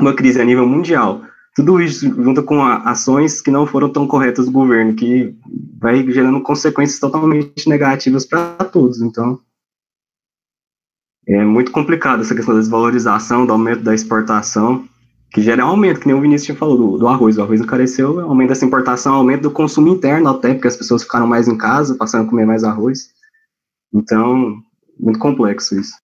uma 0.00 0.14
crise 0.14 0.40
a 0.40 0.44
nível 0.44 0.66
mundial, 0.66 1.22
tudo 1.56 1.80
isso 1.80 2.06
junto 2.22 2.42
com 2.42 2.62
ações 2.62 3.40
que 3.40 3.50
não 3.50 3.66
foram 3.66 3.88
tão 3.90 4.06
corretas 4.06 4.44
do 4.44 4.52
governo, 4.52 4.94
que 4.94 5.34
vai 5.80 6.06
gerando 6.10 6.42
consequências 6.42 7.00
totalmente 7.00 7.66
negativas 7.66 8.26
para 8.26 8.62
todos. 8.66 9.00
Então, 9.00 9.40
é 11.26 11.42
muito 11.42 11.72
complicado 11.72 12.20
essa 12.20 12.34
questão 12.34 12.54
da 12.54 12.60
desvalorização, 12.60 13.46
do 13.46 13.52
aumento 13.52 13.82
da 13.82 13.94
exportação, 13.94 14.86
que 15.32 15.40
gera 15.40 15.64
um 15.64 15.70
aumento, 15.70 16.00
que 16.00 16.06
nem 16.06 16.14
o 16.14 16.20
Vinícius 16.20 16.44
tinha 16.44 16.58
falado, 16.58 16.76
do, 16.76 16.98
do 16.98 17.08
arroz. 17.08 17.38
O 17.38 17.42
arroz 17.42 17.58
encareceu, 17.58 18.20
aumento 18.20 18.50
dessa 18.50 18.66
importação, 18.66 19.14
aumento 19.14 19.42
do 19.42 19.50
consumo 19.50 19.88
interno 19.88 20.28
até, 20.28 20.52
porque 20.52 20.68
as 20.68 20.76
pessoas 20.76 21.04
ficaram 21.04 21.26
mais 21.26 21.48
em 21.48 21.56
casa, 21.56 21.96
passando 21.96 22.26
a 22.26 22.30
comer 22.30 22.44
mais 22.44 22.64
arroz. 22.64 23.08
Então, 23.94 24.62
muito 25.00 25.18
complexo 25.18 25.74
isso. 25.80 25.94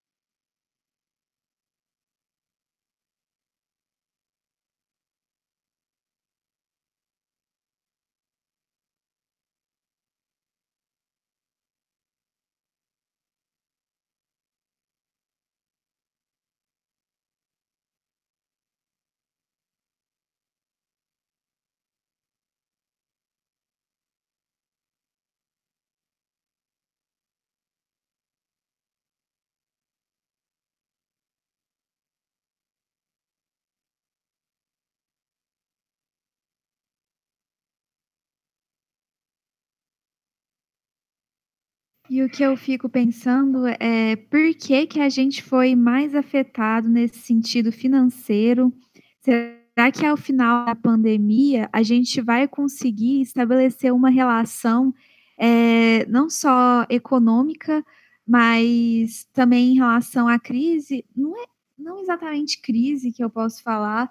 E 42.12 42.22
o 42.22 42.28
que 42.28 42.42
eu 42.42 42.54
fico 42.58 42.90
pensando 42.90 43.66
é 43.80 44.16
por 44.16 44.54
que, 44.54 44.86
que 44.86 45.00
a 45.00 45.08
gente 45.08 45.42
foi 45.42 45.74
mais 45.74 46.14
afetado 46.14 46.86
nesse 46.86 47.20
sentido 47.20 47.72
financeiro, 47.72 48.70
será 49.18 49.90
que 49.90 50.04
ao 50.04 50.18
final 50.18 50.66
da 50.66 50.74
pandemia 50.74 51.70
a 51.72 51.82
gente 51.82 52.20
vai 52.20 52.46
conseguir 52.46 53.22
estabelecer 53.22 53.94
uma 53.94 54.10
relação 54.10 54.94
é, 55.38 56.04
não 56.04 56.28
só 56.28 56.84
econômica, 56.90 57.82
mas 58.28 59.26
também 59.32 59.70
em 59.70 59.76
relação 59.76 60.28
à 60.28 60.38
crise, 60.38 61.06
não 61.16 61.34
é 61.34 61.46
não 61.78 61.98
exatamente 61.98 62.60
crise 62.60 63.10
que 63.10 63.24
eu 63.24 63.30
posso 63.30 63.62
falar, 63.62 64.10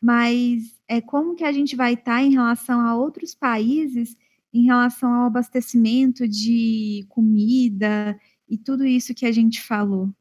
mas 0.00 0.80
é 0.88 1.02
como 1.02 1.36
que 1.36 1.44
a 1.44 1.52
gente 1.52 1.76
vai 1.76 1.92
estar 1.92 2.22
em 2.22 2.32
relação 2.32 2.80
a 2.80 2.96
outros 2.96 3.34
países, 3.34 4.16
em 4.52 4.64
relação 4.64 5.12
ao 5.12 5.26
abastecimento 5.26 6.28
de 6.28 7.04
comida 7.08 8.18
e 8.48 8.58
tudo 8.58 8.84
isso 8.84 9.14
que 9.14 9.26
a 9.26 9.32
gente 9.32 9.62
falou. 9.62 10.12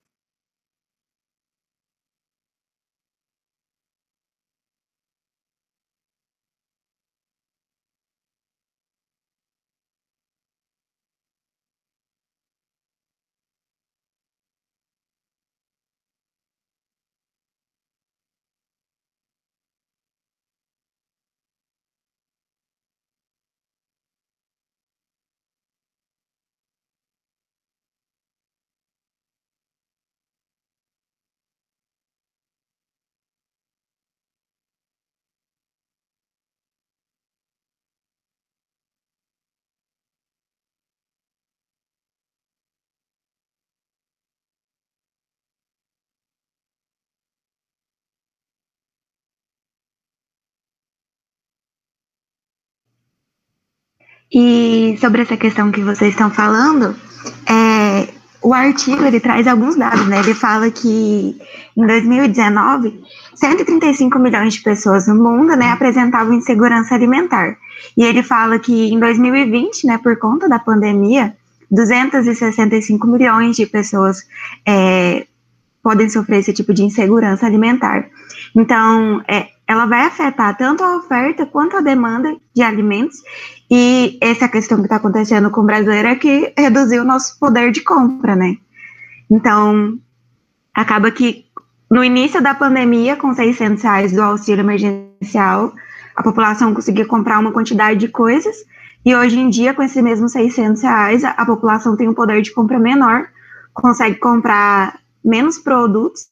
E 54.33 54.97
sobre 54.99 55.23
essa 55.23 55.35
questão 55.35 55.71
que 55.71 55.81
vocês 55.81 56.11
estão 56.11 56.29
falando, 56.29 56.95
é, 57.45 58.07
o 58.41 58.53
artigo 58.53 59.03
ele 59.03 59.19
traz 59.19 59.45
alguns 59.45 59.75
dados, 59.75 60.07
né? 60.07 60.19
Ele 60.19 60.33
fala 60.33 60.71
que 60.71 61.37
em 61.77 61.85
2019, 61.85 63.03
135 63.35 64.17
milhões 64.17 64.53
de 64.53 64.61
pessoas 64.61 65.07
no 65.07 65.15
mundo, 65.15 65.55
né, 65.55 65.69
apresentavam 65.71 66.33
insegurança 66.33 66.95
alimentar. 66.95 67.57
E 67.95 68.03
ele 68.03 68.23
fala 68.23 68.57
que 68.57 68.89
em 68.91 68.99
2020, 68.99 69.85
né, 69.85 69.97
por 69.97 70.17
conta 70.17 70.47
da 70.49 70.59
pandemia, 70.59 71.35
265 71.69 73.07
milhões 73.07 73.55
de 73.55 73.65
pessoas 73.65 74.25
é, 74.67 75.25
podem 75.83 76.09
sofrer 76.09 76.39
esse 76.39 76.53
tipo 76.53 76.73
de 76.73 76.83
insegurança 76.83 77.45
alimentar. 77.45 78.09
Então, 78.55 79.21
é, 79.27 79.47
ela 79.67 79.85
vai 79.85 80.01
afetar 80.05 80.57
tanto 80.57 80.83
a 80.83 80.97
oferta 80.97 81.45
quanto 81.45 81.77
a 81.77 81.81
demanda 81.81 82.35
de 82.53 82.61
alimentos. 82.61 83.17
E 83.71 84.17
essa 84.19 84.49
questão 84.49 84.79
que 84.79 84.83
está 84.83 84.97
acontecendo 84.97 85.49
com 85.49 85.61
o 85.61 85.65
brasileiro 85.65 86.09
é 86.09 86.15
que 86.15 86.53
reduziu 86.57 87.03
o 87.03 87.05
nosso 87.05 87.39
poder 87.39 87.71
de 87.71 87.81
compra, 87.81 88.35
né? 88.35 88.57
Então, 89.29 89.97
acaba 90.73 91.09
que 91.09 91.45
no 91.89 92.03
início 92.03 92.41
da 92.41 92.53
pandemia, 92.53 93.15
com 93.15 93.33
600 93.33 93.81
reais 93.81 94.11
do 94.11 94.21
auxílio 94.21 94.61
emergencial, 94.61 95.73
a 96.15 96.21
população 96.21 96.73
conseguia 96.73 97.05
comprar 97.05 97.39
uma 97.39 97.53
quantidade 97.53 97.99
de 97.99 98.09
coisas, 98.09 98.55
e 99.05 99.15
hoje 99.15 99.39
em 99.39 99.49
dia, 99.49 99.73
com 99.73 99.81
esses 99.81 100.03
mesmos 100.03 100.33
600 100.33 100.81
reais, 100.81 101.23
a, 101.23 101.29
a 101.29 101.45
população 101.45 101.95
tem 101.95 102.09
um 102.09 102.13
poder 102.13 102.41
de 102.41 102.53
compra 102.53 102.77
menor, 102.77 103.27
consegue 103.73 104.17
comprar 104.17 104.99
menos 105.23 105.57
produtos 105.57 106.31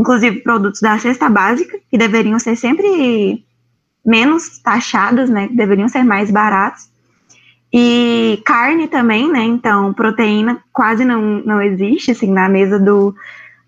inclusive 0.00 0.40
produtos 0.40 0.80
da 0.80 0.98
cesta 0.98 1.28
básica, 1.28 1.78
que 1.90 1.98
deveriam 1.98 2.38
ser 2.38 2.56
sempre 2.56 3.44
menos 4.04 4.58
taxados, 4.58 5.28
né, 5.28 5.48
deveriam 5.52 5.88
ser 5.88 6.02
mais 6.04 6.30
baratos. 6.30 6.88
E 7.72 8.42
carne 8.44 8.88
também, 8.88 9.30
né, 9.30 9.42
então 9.42 9.92
proteína 9.92 10.62
quase 10.72 11.04
não, 11.04 11.40
não 11.44 11.62
existe, 11.62 12.10
assim, 12.10 12.30
na 12.32 12.48
mesa 12.48 12.78
do, 12.78 13.14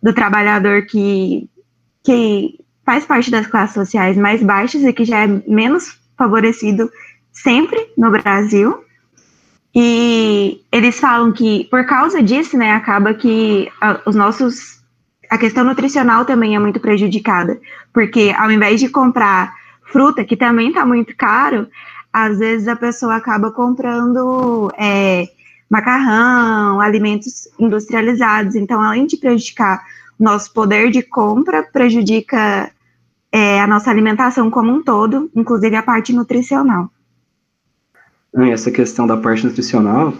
do 0.02 0.12
trabalhador 0.12 0.86
que, 0.86 1.48
que 2.02 2.58
faz 2.84 3.04
parte 3.04 3.30
das 3.30 3.46
classes 3.46 3.74
sociais 3.74 4.16
mais 4.16 4.42
baixas 4.42 4.82
e 4.82 4.92
que 4.92 5.04
já 5.04 5.20
é 5.20 5.42
menos 5.46 5.98
favorecido 6.16 6.90
sempre 7.32 7.88
no 7.96 8.10
Brasil. 8.10 8.82
E 9.74 10.60
eles 10.70 10.98
falam 10.98 11.32
que 11.32 11.64
por 11.70 11.86
causa 11.86 12.22
disso, 12.22 12.58
né, 12.58 12.72
acaba 12.72 13.14
que 13.14 13.70
a, 13.80 14.00
os 14.04 14.14
nossos 14.14 14.82
a 15.30 15.38
questão 15.38 15.64
nutricional 15.64 16.26
também 16.26 16.54
é 16.54 16.58
muito 16.58 16.78
prejudicada, 16.78 17.58
porque 17.90 18.34
ao 18.36 18.50
invés 18.50 18.78
de 18.78 18.90
comprar 18.90 19.54
fruta, 19.92 20.24
que 20.24 20.36
também 20.36 20.68
está 20.68 20.84
muito 20.84 21.14
caro, 21.16 21.68
às 22.12 22.38
vezes 22.38 22.66
a 22.66 22.76
pessoa 22.76 23.16
acaba 23.16 23.50
comprando 23.50 24.70
é, 24.76 25.28
macarrão, 25.70 26.80
alimentos 26.80 27.48
industrializados. 27.58 28.54
Então, 28.54 28.80
além 28.80 29.06
de 29.06 29.16
prejudicar 29.16 29.82
nosso 30.18 30.52
poder 30.52 30.90
de 30.90 31.02
compra, 31.02 31.62
prejudica 31.62 32.70
é, 33.30 33.60
a 33.60 33.66
nossa 33.66 33.90
alimentação 33.90 34.50
como 34.50 34.72
um 34.72 34.82
todo, 34.82 35.30
inclusive 35.34 35.74
a 35.74 35.82
parte 35.82 36.12
nutricional. 36.12 36.90
Essa 38.34 38.70
questão 38.70 39.06
da 39.06 39.16
parte 39.16 39.44
nutricional, 39.44 40.14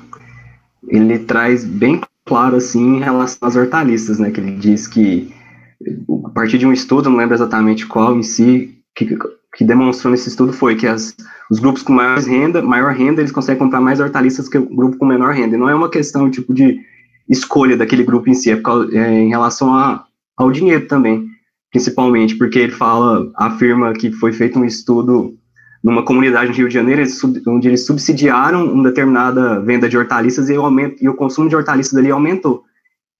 ele 0.89 1.19
traz 1.19 1.65
bem 1.65 2.01
claro 2.25 2.57
assim 2.57 2.97
em 2.97 3.01
relação 3.01 3.39
às 3.47 3.57
hortaliças, 3.57 4.19
né? 4.19 4.31
Que 4.31 4.41
ele 4.41 4.57
diz 4.57 4.87
que 4.87 5.33
a 6.25 6.31
partir 6.31 6.59
de 6.59 6.67
um 6.67 6.73
estudo, 6.73 7.11
não 7.11 7.17
lembro 7.17 7.35
exatamente 7.35 7.87
qual 7.87 8.17
em 8.17 8.23
si, 8.23 8.79
que, 8.95 9.17
que 9.55 9.65
demonstrou 9.65 10.11
nesse 10.11 10.29
estudo 10.29 10.53
foi 10.53 10.77
que 10.77 10.87
as, 10.87 11.15
os 11.51 11.59
grupos 11.59 11.83
com 11.83 11.93
maior 11.93 12.19
renda, 12.19 12.63
maior 12.63 12.95
renda, 12.95 13.21
eles 13.21 13.33
conseguem 13.33 13.59
comprar 13.59 13.81
mais 13.81 14.01
hortaliças 14.01 14.49
que 14.49 14.59
o 14.59 14.75
grupo 14.75 14.97
com 14.97 15.07
menor 15.07 15.35
renda. 15.35 15.57
E 15.57 15.59
não 15.59 15.69
é 15.69 15.75
uma 15.75 15.91
questão 15.91 16.31
tipo 16.31 16.55
de 16.55 16.81
escolha 17.29 17.77
daquele 17.77 18.03
grupo 18.03 18.29
em 18.29 18.35
si, 18.35 18.51
é, 18.51 18.57
causa, 18.57 18.97
é 18.97 19.21
em 19.21 19.29
relação 19.29 19.75
a, 19.75 20.05
ao 20.37 20.51
dinheiro 20.51 20.87
também, 20.87 21.27
principalmente, 21.71 22.37
porque 22.37 22.59
ele 22.59 22.73
fala, 22.73 23.31
afirma 23.37 23.93
que 23.93 24.11
foi 24.13 24.33
feito 24.33 24.59
um 24.59 24.65
estudo 24.65 25.37
numa 25.83 26.05
comunidade 26.05 26.51
no 26.51 26.57
Rio 26.57 26.69
de 26.69 26.75
Janeiro, 26.75 27.01
eles 27.01 27.21
onde 27.47 27.69
eles 27.69 27.85
subsidiaram 27.85 28.73
uma 28.73 28.85
determinada 28.85 29.61
venda 29.61 29.89
de 29.89 29.99
hortaliças 29.99 30.49
e 30.49 30.57
o, 30.57 30.65
aumento, 30.65 31.03
e 31.03 31.09
o 31.09 31.15
consumo 31.15 31.49
de 31.49 31.57
hortaliças 31.57 31.95
ali 31.99 32.11
aumentou. 32.11 32.65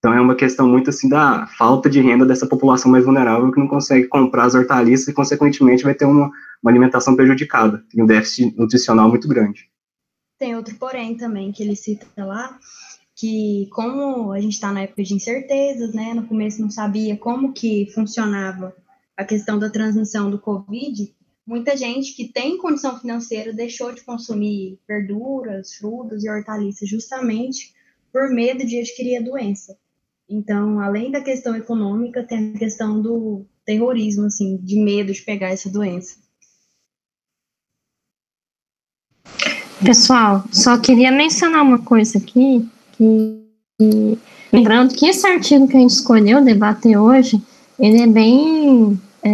Então 0.03 0.13
é 0.13 0.19
uma 0.19 0.35
questão 0.35 0.67
muito 0.67 0.89
assim 0.89 1.07
da 1.07 1.47
falta 1.47 1.89
de 1.89 2.01
renda 2.01 2.25
dessa 2.25 2.45
população 2.45 2.91
mais 2.91 3.05
vulnerável 3.05 3.49
que 3.53 3.59
não 3.59 3.69
consegue 3.69 4.05
comprar 4.09 4.43
as 4.43 4.53
hortaliças 4.53 5.07
e, 5.07 5.13
consequentemente, 5.13 5.85
vai 5.85 5.95
ter 5.95 6.03
uma, 6.03 6.29
uma 6.61 6.69
alimentação 6.69 7.15
prejudicada 7.15 7.81
e 7.95 8.01
um 8.01 8.05
déficit 8.05 8.53
nutricional 8.57 9.07
muito 9.07 9.29
grande. 9.29 9.69
Tem 10.37 10.57
outro 10.57 10.75
porém 10.75 11.15
também 11.15 11.53
que 11.53 11.63
ele 11.63 11.73
cita 11.73 12.05
lá, 12.17 12.59
que 13.15 13.69
como 13.71 14.33
a 14.33 14.41
gente 14.41 14.51
está 14.51 14.73
na 14.73 14.81
época 14.81 15.03
de 15.03 15.13
incertezas, 15.13 15.93
né, 15.93 16.13
no 16.13 16.27
começo 16.27 16.59
não 16.59 16.69
sabia 16.69 17.15
como 17.15 17.53
que 17.53 17.89
funcionava 17.95 18.75
a 19.15 19.23
questão 19.23 19.57
da 19.57 19.69
transmissão 19.69 20.29
do 20.29 20.37
Covid, 20.37 21.15
muita 21.47 21.77
gente 21.77 22.13
que 22.13 22.27
tem 22.27 22.57
condição 22.57 22.99
financeira 22.99 23.53
deixou 23.53 23.93
de 23.93 24.01
consumir 24.01 24.77
verduras, 24.85 25.75
frutas 25.75 26.25
e 26.25 26.29
hortaliças 26.29 26.89
justamente 26.89 27.73
por 28.11 28.29
medo 28.29 28.65
de 28.65 28.79
adquirir 28.79 29.19
a 29.19 29.21
doença. 29.21 29.77
Então, 30.29 30.79
além 30.79 31.11
da 31.11 31.21
questão 31.21 31.55
econômica, 31.55 32.23
tem 32.23 32.53
a 32.55 32.59
questão 32.59 33.01
do 33.01 33.45
terrorismo, 33.65 34.25
assim, 34.25 34.57
de 34.57 34.79
medo 34.79 35.13
de 35.13 35.21
pegar 35.21 35.49
essa 35.49 35.69
doença. 35.69 36.17
Pessoal, 39.83 40.43
só 40.51 40.77
queria 40.77 41.11
mencionar 41.11 41.61
uma 41.61 41.79
coisa 41.79 42.17
aqui, 42.17 42.67
que, 42.93 43.43
que 43.77 44.19
lembrando 44.51 44.95
que 44.95 45.05
esse 45.05 45.27
artigo 45.27 45.67
que 45.67 45.75
a 45.75 45.79
gente 45.79 45.91
escolheu 45.91 46.43
debater 46.43 46.97
hoje, 46.97 47.41
ele 47.77 48.01
é 48.01 48.07
bem 48.07 48.97
é, 49.23 49.29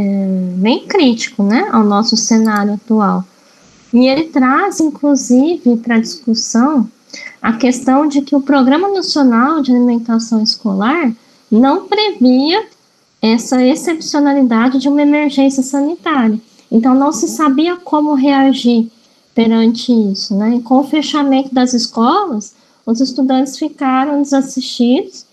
bem 0.56 0.88
crítico 0.88 1.44
né, 1.44 1.68
ao 1.72 1.84
nosso 1.84 2.16
cenário 2.16 2.74
atual. 2.74 3.24
E 3.92 4.08
ele 4.08 4.26
traz, 4.26 4.80
inclusive, 4.80 5.78
para 5.78 6.00
discussão 6.00 6.90
a 7.42 7.54
questão 7.54 8.08
de 8.08 8.22
que 8.22 8.36
o 8.36 8.42
Programa 8.42 8.90
Nacional 8.90 9.62
de 9.62 9.72
Alimentação 9.72 10.42
Escolar 10.44 11.12
não 11.50 11.88
previa 11.88 12.68
essa 13.22 13.64
excepcionalidade 13.64 14.80
de 14.80 14.88
uma 14.88 15.02
emergência 15.02 15.64
sanitária. 15.64 16.40
Então, 16.72 16.94
não 16.94 17.12
se 17.12 17.28
sabia 17.28 17.76
como 17.78 18.14
reagir 18.14 18.92
perante 19.34 19.92
isso. 19.92 20.36
Né? 20.36 20.58
E 20.58 20.62
com 20.62 20.80
o 20.80 20.84
fechamento 20.84 21.54
das 21.54 21.74
escolas, 21.74 22.54
os 22.86 23.02
estudantes 23.02 23.58
ficaram 23.58 24.22
desassistidos 24.22 25.26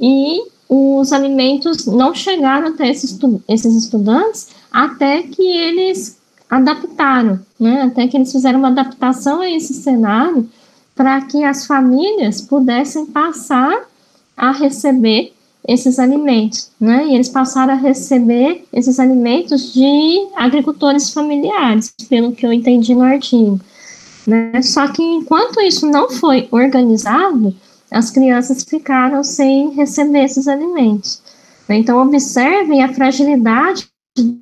e 0.00 0.42
os 0.68 1.12
alimentos 1.12 1.86
não 1.86 2.14
chegaram 2.14 2.68
até 2.68 2.88
esses, 2.88 3.18
esses 3.48 3.74
estudantes 3.74 4.48
até 4.72 5.22
que 5.22 5.42
eles 5.42 6.18
adaptaram, 6.48 7.40
né? 7.58 7.82
Até 7.82 8.06
que 8.06 8.16
eles 8.16 8.32
fizeram 8.32 8.58
uma 8.58 8.68
adaptação 8.68 9.40
a 9.40 9.50
esse 9.50 9.74
cenário 9.74 10.48
para 10.94 11.20
que 11.22 11.42
as 11.44 11.66
famílias 11.66 12.40
pudessem 12.40 13.06
passar 13.06 13.88
a 14.36 14.52
receber 14.52 15.32
esses 15.66 15.98
alimentos, 15.98 16.70
né? 16.78 17.06
E 17.06 17.14
eles 17.14 17.28
passaram 17.28 17.72
a 17.72 17.76
receber 17.76 18.66
esses 18.72 19.00
alimentos 19.00 19.72
de 19.72 20.28
agricultores 20.36 21.10
familiares, 21.10 21.94
pelo 22.08 22.32
que 22.32 22.46
eu 22.46 22.52
entendi 22.52 22.94
no 22.94 23.02
artigo. 23.02 23.58
Né? 24.26 24.60
Só 24.62 24.88
que 24.88 25.02
enquanto 25.02 25.60
isso 25.60 25.86
não 25.86 26.10
foi 26.10 26.48
organizado, 26.50 27.54
as 27.90 28.10
crianças 28.10 28.62
ficaram 28.64 29.22
sem 29.24 29.70
receber 29.70 30.24
esses 30.24 30.48
alimentos. 30.48 31.22
Né? 31.68 31.76
Então, 31.76 32.00
observem 32.02 32.82
a 32.82 32.92
fragilidade 32.92 33.86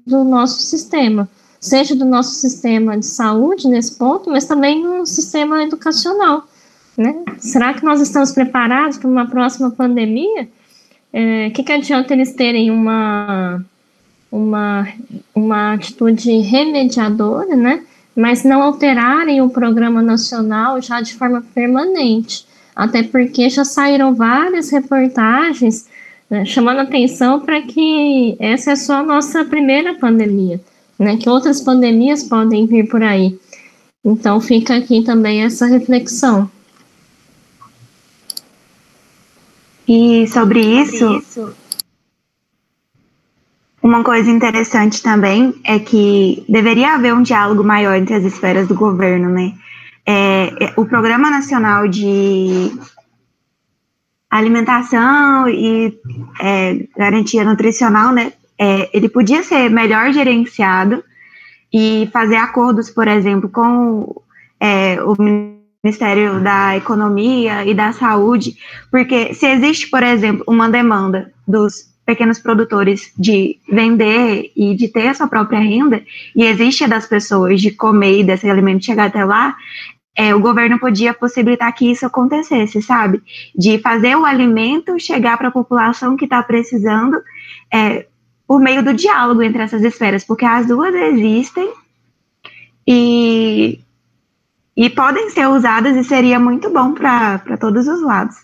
do 0.06 0.24
nosso 0.24 0.60
sistema, 0.60 1.28
seja 1.62 1.94
do 1.94 2.04
nosso 2.04 2.34
sistema 2.34 2.98
de 2.98 3.06
saúde 3.06 3.68
nesse 3.68 3.94
ponto, 3.96 4.28
mas 4.28 4.44
também 4.44 4.82
no 4.82 5.06
sistema 5.06 5.62
educacional. 5.62 6.44
Né? 6.98 7.22
Será 7.38 7.72
que 7.72 7.84
nós 7.84 8.00
estamos 8.00 8.32
preparados 8.32 8.98
para 8.98 9.08
uma 9.08 9.26
próxima 9.26 9.70
pandemia? 9.70 10.42
O 10.42 10.48
é, 11.12 11.50
que, 11.50 11.62
que 11.62 11.72
adianta 11.72 12.12
eles 12.12 12.34
terem 12.34 12.70
uma, 12.70 13.64
uma, 14.30 14.88
uma 15.32 15.74
atitude 15.74 16.30
remediadora, 16.38 17.54
né? 17.54 17.84
mas 18.14 18.42
não 18.42 18.60
alterarem 18.60 19.40
o 19.40 19.48
programa 19.48 20.02
nacional 20.02 20.82
já 20.82 21.00
de 21.00 21.14
forma 21.14 21.44
permanente? 21.54 22.44
Até 22.74 23.04
porque 23.04 23.48
já 23.48 23.64
saíram 23.64 24.14
várias 24.14 24.70
reportagens 24.70 25.86
né, 26.28 26.44
chamando 26.44 26.80
atenção 26.80 27.38
para 27.40 27.60
que 27.62 28.34
essa 28.40 28.72
é 28.72 28.76
só 28.76 28.96
a 28.96 29.02
nossa 29.02 29.44
primeira 29.44 29.94
pandemia, 29.94 30.58
né, 31.02 31.16
que 31.16 31.28
outras 31.28 31.60
pandemias 31.60 32.22
podem 32.22 32.66
vir 32.66 32.88
por 32.88 33.02
aí. 33.02 33.38
Então 34.04 34.40
fica 34.40 34.76
aqui 34.76 35.02
também 35.02 35.42
essa 35.42 35.66
reflexão. 35.66 36.50
E 39.86 40.26
sobre 40.28 40.60
isso, 40.60 41.54
uma 43.82 44.04
coisa 44.04 44.30
interessante 44.30 45.02
também 45.02 45.54
é 45.64 45.78
que 45.78 46.44
deveria 46.48 46.94
haver 46.94 47.12
um 47.12 47.22
diálogo 47.22 47.64
maior 47.64 47.96
entre 47.96 48.14
as 48.14 48.24
esferas 48.24 48.68
do 48.68 48.74
governo, 48.74 49.28
né? 49.28 49.52
É, 50.06 50.64
é 50.64 50.72
o 50.76 50.86
Programa 50.86 51.30
Nacional 51.30 51.86
de 51.88 52.72
Alimentação 54.30 55.48
e 55.48 55.98
é, 56.40 56.86
Garantia 56.96 57.44
Nutricional, 57.44 58.12
né? 58.12 58.32
É, 58.62 58.88
ele 58.92 59.08
podia 59.08 59.42
ser 59.42 59.68
melhor 59.68 60.12
gerenciado 60.12 61.02
e 61.72 62.08
fazer 62.12 62.36
acordos, 62.36 62.88
por 62.90 63.08
exemplo, 63.08 63.48
com 63.48 64.22
é, 64.60 65.02
o 65.02 65.16
Ministério 65.84 66.38
da 66.40 66.76
Economia 66.76 67.64
e 67.64 67.74
da 67.74 67.92
Saúde, 67.92 68.54
porque 68.88 69.34
se 69.34 69.46
existe, 69.46 69.90
por 69.90 70.04
exemplo, 70.04 70.44
uma 70.46 70.70
demanda 70.70 71.32
dos 71.44 71.90
pequenos 72.06 72.38
produtores 72.38 73.12
de 73.18 73.58
vender 73.68 74.52
e 74.54 74.76
de 74.76 74.86
ter 74.86 75.08
a 75.08 75.14
sua 75.14 75.26
própria 75.26 75.58
renda, 75.58 76.00
e 76.36 76.44
existe 76.44 76.84
a 76.84 76.86
das 76.86 77.06
pessoas 77.06 77.60
de 77.60 77.72
comer 77.72 78.20
e 78.20 78.24
desse 78.24 78.48
alimento 78.48 78.84
chegar 78.84 79.06
até 79.06 79.24
lá, 79.24 79.56
é, 80.16 80.32
o 80.36 80.40
governo 80.40 80.78
podia 80.78 81.12
possibilitar 81.12 81.74
que 81.74 81.90
isso 81.90 82.06
acontecesse, 82.06 82.80
sabe? 82.80 83.20
De 83.56 83.78
fazer 83.78 84.14
o 84.14 84.24
alimento 84.24 85.00
chegar 85.00 85.36
para 85.36 85.48
a 85.48 85.52
população 85.52 86.16
que 86.16 86.26
está 86.26 86.40
precisando 86.44 87.20
é, 87.72 88.06
por 88.46 88.60
meio 88.60 88.82
do 88.82 88.92
diálogo 88.92 89.42
entre 89.42 89.62
essas 89.62 89.82
esferas, 89.82 90.24
porque 90.24 90.44
as 90.44 90.66
duas 90.66 90.94
existem 90.94 91.72
e 92.86 93.80
e 94.74 94.88
podem 94.88 95.28
ser 95.30 95.46
usadas 95.48 95.96
e 95.96 96.02
seria 96.02 96.40
muito 96.40 96.70
bom 96.70 96.94
para 96.94 97.58
todos 97.60 97.86
os 97.86 98.02
lados. 98.02 98.36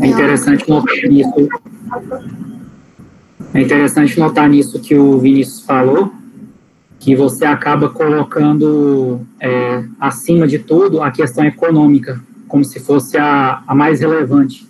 É 0.00 0.06
interessante 0.06 0.68
notar 0.68 0.96
nisso. 1.08 1.48
É 3.54 3.60
interessante 3.60 4.18
notar 4.18 4.48
nisso 4.48 4.80
que 4.80 4.94
o 4.94 5.18
Vinícius 5.18 5.60
falou, 5.60 6.12
que 6.98 7.14
você 7.14 7.44
acaba 7.44 7.88
colocando 7.88 9.20
é, 9.40 9.84
acima 10.00 10.46
de 10.46 10.58
tudo 10.58 11.02
a 11.02 11.10
questão 11.10 11.44
econômica, 11.44 12.20
como 12.46 12.64
se 12.64 12.80
fosse 12.80 13.16
a, 13.16 13.62
a 13.66 13.74
mais 13.74 14.00
relevante. 14.00 14.66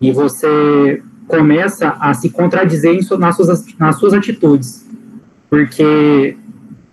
E 0.00 0.10
você 0.10 1.02
começa 1.28 1.96
a 2.00 2.12
se 2.14 2.30
contradizer 2.30 2.92
em, 2.92 3.18
nas, 3.18 3.36
suas, 3.36 3.64
nas 3.78 3.96
suas 3.96 4.14
atitudes, 4.14 4.86
porque 5.48 6.36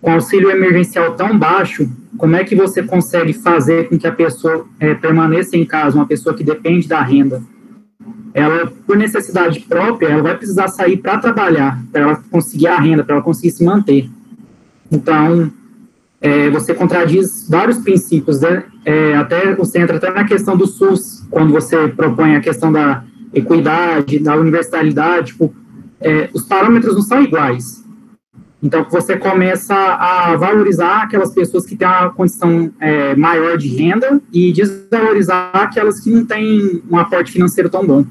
com 0.01 0.11
auxílio 0.11 0.51
emergencial 0.51 1.15
tão 1.15 1.37
baixo, 1.37 1.89
como 2.19 2.35
é 2.35 2.43
que 2.43 2.53
você 2.53 2.83
consegue 2.83 3.31
fazer 3.31 3.87
com 3.87 3.97
que 3.97 4.05
a 4.05 4.11
pessoa 4.11 4.67
é, 4.77 4.93
permaneça 4.93 5.55
em 5.55 5.65
casa, 5.65 5.95
uma 5.95 6.05
pessoa 6.05 6.35
que 6.35 6.43
depende 6.43 6.85
da 6.85 7.01
renda? 7.01 7.41
Ela, 8.33 8.71
por 8.85 8.97
necessidade 8.97 9.61
própria, 9.61 10.09
ela 10.09 10.21
vai 10.21 10.37
precisar 10.37 10.67
sair 10.67 10.97
para 10.97 11.17
trabalhar, 11.17 11.81
para 11.91 12.01
ela 12.01 12.23
conseguir 12.29 12.67
a 12.67 12.77
renda, 12.77 13.05
para 13.05 13.15
ela 13.15 13.23
conseguir 13.23 13.51
se 13.51 13.63
manter. 13.63 14.09
Então, 14.91 15.49
é, 16.19 16.49
você 16.49 16.73
contradiz 16.73 17.47
vários 17.49 17.77
princípios, 17.77 18.41
né? 18.41 18.65
É, 18.83 19.15
até 19.15 19.55
você 19.55 19.79
entra 19.79 19.95
até 19.95 20.11
na 20.11 20.25
questão 20.25 20.57
do 20.57 20.67
SUS, 20.67 21.25
quando 21.31 21.53
você 21.53 21.87
propõe 21.87 22.35
a 22.35 22.41
questão 22.41 22.69
da 22.69 23.01
equidade, 23.33 24.19
da 24.19 24.35
universalidade, 24.35 25.27
tipo, 25.27 25.55
é, 26.01 26.29
os 26.33 26.43
parâmetros 26.43 26.95
não 26.95 27.01
são 27.01 27.23
iguais. 27.23 27.81
Então, 28.61 28.85
você 28.89 29.17
começa 29.17 29.73
a 29.73 30.35
valorizar 30.35 31.03
aquelas 31.03 31.33
pessoas 31.33 31.65
que 31.65 31.77
têm 31.77 31.87
uma 31.87 32.09
condição 32.09 32.71
é, 32.79 33.15
maior 33.15 33.57
de 33.57 33.69
renda 33.69 34.21
e 34.33 34.51
desvalorizar 34.51 35.51
aquelas 35.53 36.01
que 36.01 36.09
não 36.09 36.25
têm 36.25 36.83
um 36.89 36.97
aporte 36.97 37.31
financeiro 37.31 37.69
tão 37.69 37.87
bom. 37.87 38.05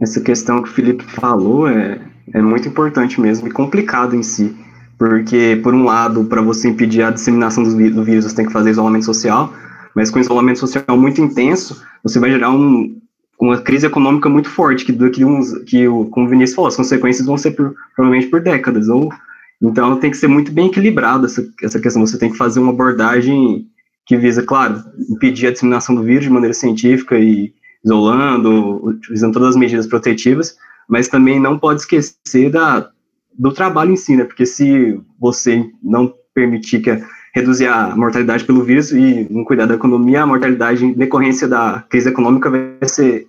Essa 0.00 0.20
questão 0.20 0.62
que 0.62 0.68
o 0.68 0.72
Felipe 0.72 1.04
falou 1.04 1.68
é, 1.68 2.00
é 2.32 2.40
muito 2.40 2.68
importante 2.68 3.20
mesmo 3.20 3.48
e 3.48 3.50
complicado 3.50 4.14
em 4.14 4.22
si, 4.22 4.56
porque, 4.96 5.58
por 5.62 5.74
um 5.74 5.84
lado, 5.84 6.24
para 6.24 6.40
você 6.40 6.68
impedir 6.68 7.02
a 7.02 7.10
disseminação 7.10 7.64
do, 7.64 7.70
do 7.90 8.04
vírus, 8.04 8.24
você 8.24 8.36
tem 8.36 8.46
que 8.46 8.52
fazer 8.52 8.70
isolamento 8.70 9.04
social, 9.04 9.52
mas 9.94 10.08
com 10.08 10.20
isolamento 10.20 10.60
social 10.60 10.96
muito 10.96 11.20
intenso, 11.20 11.82
você 12.02 12.20
vai 12.20 12.30
gerar 12.30 12.50
um, 12.50 13.01
uma 13.42 13.60
crise 13.60 13.86
econômica 13.86 14.28
muito 14.28 14.48
forte, 14.48 14.84
que 14.84 14.92
daqui 14.92 15.24
uns, 15.24 15.52
que 15.64 15.88
o, 15.88 16.04
como 16.06 16.26
o 16.26 16.28
Vinícius 16.28 16.54
falou, 16.54 16.68
as 16.68 16.76
consequências 16.76 17.26
vão 17.26 17.36
ser 17.36 17.50
por, 17.50 17.74
provavelmente 17.96 18.30
por 18.30 18.40
décadas, 18.40 18.88
ou 18.88 19.12
então 19.60 19.98
tem 19.98 20.12
que 20.12 20.16
ser 20.16 20.28
muito 20.28 20.52
bem 20.52 20.68
equilibrada 20.68 21.26
essa, 21.26 21.44
essa 21.60 21.80
questão, 21.80 22.06
você 22.06 22.16
tem 22.16 22.30
que 22.30 22.36
fazer 22.36 22.60
uma 22.60 22.70
abordagem 22.70 23.66
que 24.06 24.16
visa, 24.16 24.44
claro, 24.44 24.84
impedir 25.10 25.48
a 25.48 25.50
disseminação 25.50 25.92
do 25.92 26.04
vírus 26.04 26.24
de 26.24 26.30
maneira 26.30 26.54
científica 26.54 27.18
e 27.18 27.52
isolando, 27.84 28.84
utilizando 28.86 29.32
todas 29.32 29.50
as 29.50 29.56
medidas 29.56 29.88
protetivas, 29.88 30.56
mas 30.88 31.08
também 31.08 31.40
não 31.40 31.58
pode 31.58 31.80
esquecer 31.80 32.48
da, 32.48 32.90
do 33.36 33.52
trabalho 33.52 33.90
em 33.90 33.96
si, 33.96 34.14
né, 34.14 34.22
porque 34.22 34.46
se 34.46 35.00
você 35.18 35.68
não 35.82 36.14
permitir 36.32 36.80
que 36.80 36.90
a 36.90 37.00
reduzir 37.34 37.66
a 37.66 37.96
mortalidade 37.96 38.44
pelo 38.44 38.62
vírus 38.62 38.92
e 38.92 39.26
não 39.30 39.44
cuidar 39.44 39.66
da 39.66 39.74
economia, 39.74 40.22
a 40.22 40.26
mortalidade 40.26 40.84
em 40.84 40.92
decorrência 40.92 41.48
da 41.48 41.82
crise 41.88 42.08
econômica 42.08 42.50
vai 42.50 42.76
ser 42.88 43.26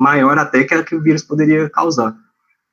maior 0.00 0.38
até 0.38 0.64
que 0.64 0.74
a 0.74 0.82
que 0.82 0.94
o 0.94 1.02
vírus 1.02 1.22
poderia 1.22 1.68
causar. 1.68 2.16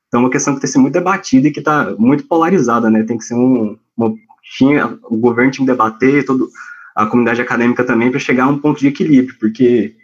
Então, 0.08 0.20
é 0.20 0.24
uma 0.24 0.30
questão 0.30 0.54
que 0.54 0.60
tem 0.60 0.66
que 0.66 0.72
ser 0.72 0.78
muito 0.78 0.94
debatida 0.94 1.48
e 1.48 1.52
que 1.52 1.60
está 1.60 1.94
muito 1.98 2.26
polarizada, 2.26 2.90
né? 2.90 3.02
Tem 3.04 3.16
que 3.16 3.24
ser 3.24 3.34
um, 3.34 3.78
uma, 3.96 4.12
tinha, 4.56 4.98
o 5.04 5.16
governo 5.16 5.52
tinha 5.52 5.66
que 5.66 5.72
debater, 5.72 6.24
todo, 6.24 6.48
a 6.96 7.06
comunidade 7.06 7.40
acadêmica 7.40 7.84
também, 7.84 8.10
para 8.10 8.18
chegar 8.18 8.44
a 8.44 8.48
um 8.48 8.58
ponto 8.58 8.80
de 8.80 8.88
equilíbrio, 8.88 9.36
porque 9.38 9.94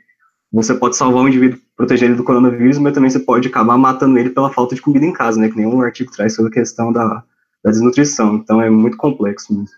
você 0.53 0.75
pode 0.75 0.97
salvar 0.97 1.25
um 1.25 1.29
indivíduo, 1.29 1.59
proteger 1.77 2.09
ele 2.09 2.17
do 2.17 2.23
coronavírus, 2.23 2.79
mas 2.79 2.93
também 2.95 3.11
você 3.11 3.19
pode 3.19 3.49
acabar 3.49 3.77
matando 3.77 4.17
ele 4.17 4.31
pela 4.31 4.53
falta 4.53 4.75
de 4.75 4.83
comida 4.83 5.05
em 5.05 5.13
casa, 5.13 5.41
né? 5.41 5.49
Que 5.49 5.57
nenhum 5.57 5.81
artigo 5.83 6.13
traz 6.13 6.35
sobre 6.35 6.51
a 6.51 6.55
questão 6.55 6.93
da 6.93 7.25
da 7.67 7.73
desnutrição. 7.73 8.37
Então 8.37 8.63
é 8.63 8.71
muito 8.71 8.97
complexo 8.97 9.53
mesmo. 9.53 9.75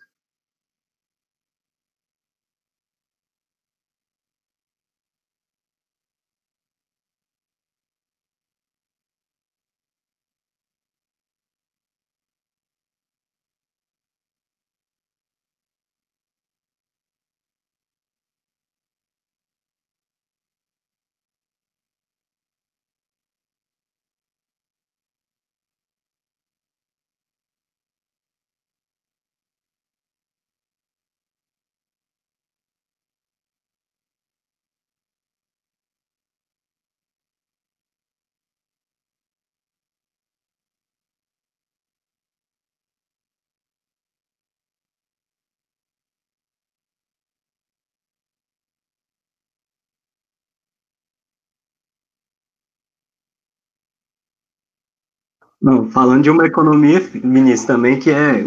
Não, 55.61 55.90
falando 55.90 56.23
de 56.23 56.31
uma 56.31 56.47
economia, 56.47 57.01
Vinícius, 57.01 57.64
também 57.64 57.99
que 57.99 58.11
é 58.11 58.44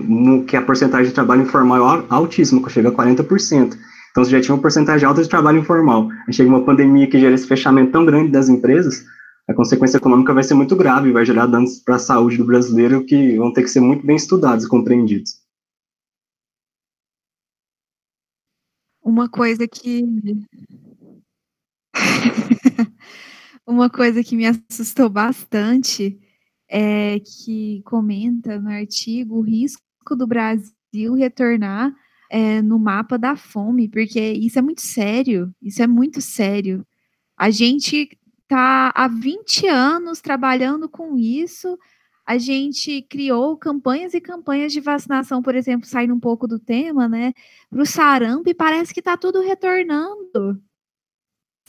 que 0.48 0.56
a 0.56 0.62
porcentagem 0.62 1.08
de 1.08 1.14
trabalho 1.14 1.42
informal 1.42 2.00
é 2.00 2.06
altíssima, 2.10 2.68
chega 2.70 2.90
a 2.90 2.92
40%. 2.92 3.78
Então, 4.12 4.24
você 4.24 4.32
já 4.32 4.42
tinha 4.42 4.56
uma 4.56 4.62
porcentagem 4.62 5.06
alta 5.06 5.22
de 5.22 5.30
trabalho 5.30 5.60
informal. 5.60 6.10
Chega 6.32 6.50
uma 6.50 6.64
pandemia 6.64 7.08
que 7.08 7.20
gera 7.20 7.36
esse 7.36 7.48
fechamento 7.48 7.92
tão 7.92 8.06
grande 8.06 8.32
das 8.32 8.48
empresas, 8.50 9.06
a 9.48 9.54
consequência 9.54 9.98
econômica 9.98 10.34
vai 10.34 10.44
ser 10.44 10.54
muito 10.54 10.76
grave, 10.76 11.12
vai 11.12 11.26
gerar 11.26 11.46
danos 11.46 11.80
para 11.80 11.96
a 11.96 12.00
saúde 12.00 12.38
do 12.38 12.46
brasileiro 12.46 13.06
que 13.06 13.38
vão 13.38 13.52
ter 13.52 13.64
que 13.64 13.70
ser 13.70 13.82
muito 13.82 14.06
bem 14.06 14.16
estudados 14.16 14.66
e 14.66 14.70
compreendidos. 14.70 15.42
Uma 19.04 19.28
coisa 19.28 19.68
que 19.68 20.06
uma 23.68 23.90
coisa 23.90 24.24
que 24.24 24.38
me 24.38 24.46
assustou 24.46 25.10
bastante 25.10 26.21
é, 26.72 27.20
que 27.20 27.82
comenta 27.84 28.58
no 28.58 28.70
artigo 28.70 29.36
o 29.36 29.42
risco 29.42 29.82
do 30.16 30.26
Brasil 30.26 31.14
retornar 31.14 31.94
é, 32.30 32.62
no 32.62 32.80
mapa 32.80 33.18
da 33.18 33.36
fome, 33.36 33.90
porque 33.90 34.22
isso 34.32 34.58
é 34.58 34.62
muito 34.62 34.80
sério, 34.80 35.54
isso 35.62 35.84
é 35.84 35.88
muito 35.88 36.22
sério. 36.22 36.88
A 37.38 37.50
gente 37.50 38.18
está 38.44 38.90
há 38.96 39.08
20 39.10 39.68
anos 39.68 40.22
trabalhando 40.22 40.88
com 40.88 41.18
isso, 41.18 41.78
a 42.26 42.38
gente 42.38 43.02
criou 43.02 43.58
campanhas 43.58 44.14
e 44.14 44.22
campanhas 44.22 44.72
de 44.72 44.80
vacinação, 44.80 45.42
por 45.42 45.56
exemplo, 45.56 45.86
saindo 45.86 46.14
um 46.14 46.20
pouco 46.20 46.48
do 46.48 46.58
tema, 46.58 47.10
né, 47.10 47.34
para 47.70 47.82
o 47.82 47.86
sarampo, 47.86 48.50
e 48.50 48.54
parece 48.54 48.94
que 48.94 49.02
está 49.02 49.18
tudo 49.18 49.42
retornando 49.42 50.62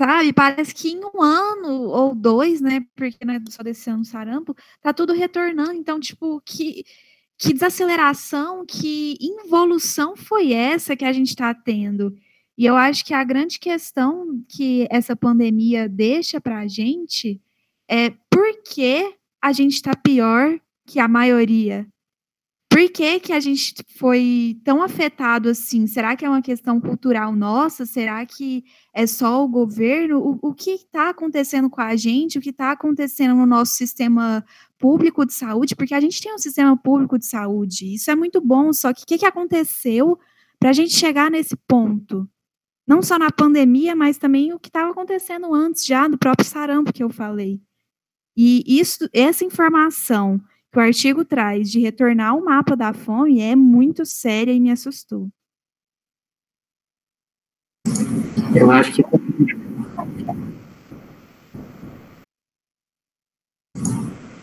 sabe? 0.02 0.32
Parece 0.32 0.74
que 0.74 0.88
em 0.88 1.00
um 1.04 1.22
ano 1.22 1.84
ou 1.84 2.12
dois, 2.12 2.60
né? 2.60 2.84
Porque 2.96 3.24
não 3.24 3.34
é 3.34 3.40
só 3.48 3.62
desse 3.62 3.88
ano 3.88 4.04
sarampo, 4.04 4.54
tá 4.80 4.92
tudo 4.92 5.12
retornando. 5.12 5.74
Então, 5.74 6.00
tipo, 6.00 6.42
que, 6.44 6.84
que 7.38 7.52
desaceleração, 7.52 8.66
que 8.66 9.16
involução 9.20 10.16
foi 10.16 10.52
essa 10.52 10.96
que 10.96 11.04
a 11.04 11.12
gente 11.12 11.28
está 11.28 11.54
tendo? 11.54 12.16
E 12.58 12.66
eu 12.66 12.76
acho 12.76 13.04
que 13.04 13.14
a 13.14 13.22
grande 13.22 13.60
questão 13.60 14.44
que 14.48 14.88
essa 14.90 15.14
pandemia 15.14 15.88
deixa 15.88 16.40
para 16.40 16.58
a 16.58 16.66
gente 16.66 17.40
é 17.88 18.10
por 18.10 18.62
que 18.64 19.14
a 19.40 19.52
gente 19.52 19.74
está 19.74 19.94
pior 19.94 20.58
que 20.84 20.98
a 20.98 21.06
maioria? 21.06 21.86
Por 22.72 22.90
que, 22.90 23.20
que 23.20 23.34
a 23.34 23.38
gente 23.38 23.74
foi 23.98 24.58
tão 24.64 24.82
afetado 24.82 25.50
assim? 25.50 25.86
Será 25.86 26.16
que 26.16 26.24
é 26.24 26.28
uma 26.28 26.40
questão 26.40 26.80
cultural 26.80 27.36
nossa? 27.36 27.84
Será 27.84 28.24
que 28.24 28.64
é 28.94 29.06
só 29.06 29.44
o 29.44 29.48
governo? 29.48 30.18
O, 30.18 30.48
o 30.48 30.54
que 30.54 30.70
está 30.70 31.10
acontecendo 31.10 31.68
com 31.68 31.82
a 31.82 31.94
gente? 31.96 32.38
O 32.38 32.40
que 32.40 32.48
está 32.48 32.72
acontecendo 32.72 33.34
no 33.34 33.44
nosso 33.44 33.72
sistema 33.74 34.42
público 34.78 35.26
de 35.26 35.34
saúde? 35.34 35.76
Porque 35.76 35.94
a 35.94 36.00
gente 36.00 36.22
tem 36.22 36.34
um 36.34 36.38
sistema 36.38 36.74
público 36.74 37.18
de 37.18 37.26
saúde, 37.26 37.94
isso 37.94 38.10
é 38.10 38.16
muito 38.16 38.40
bom, 38.40 38.72
só 38.72 38.90
que 38.94 39.02
o 39.02 39.06
que, 39.06 39.18
que 39.18 39.26
aconteceu 39.26 40.18
para 40.58 40.70
a 40.70 40.72
gente 40.72 40.94
chegar 40.94 41.30
nesse 41.30 41.54
ponto? 41.68 42.26
Não 42.86 43.02
só 43.02 43.18
na 43.18 43.30
pandemia, 43.30 43.94
mas 43.94 44.16
também 44.16 44.54
o 44.54 44.58
que 44.58 44.70
estava 44.70 44.90
acontecendo 44.92 45.52
antes 45.54 45.84
já, 45.84 46.08
do 46.08 46.16
próprio 46.16 46.48
sarampo 46.48 46.92
que 46.92 47.02
eu 47.02 47.10
falei. 47.10 47.60
E 48.34 48.64
isso, 48.66 49.06
essa 49.12 49.44
informação 49.44 50.40
que 50.72 50.78
o 50.78 50.82
artigo 50.82 51.22
traz 51.22 51.70
de 51.70 51.80
retornar 51.80 52.34
o 52.34 52.42
mapa 52.42 52.74
da 52.74 52.94
fome 52.94 53.40
é 53.40 53.54
muito 53.54 54.06
séria 54.06 54.52
e 54.52 54.58
me 54.58 54.70
assustou. 54.70 55.28
Eu 58.54 58.70
acho 58.70 58.92
que 58.92 59.02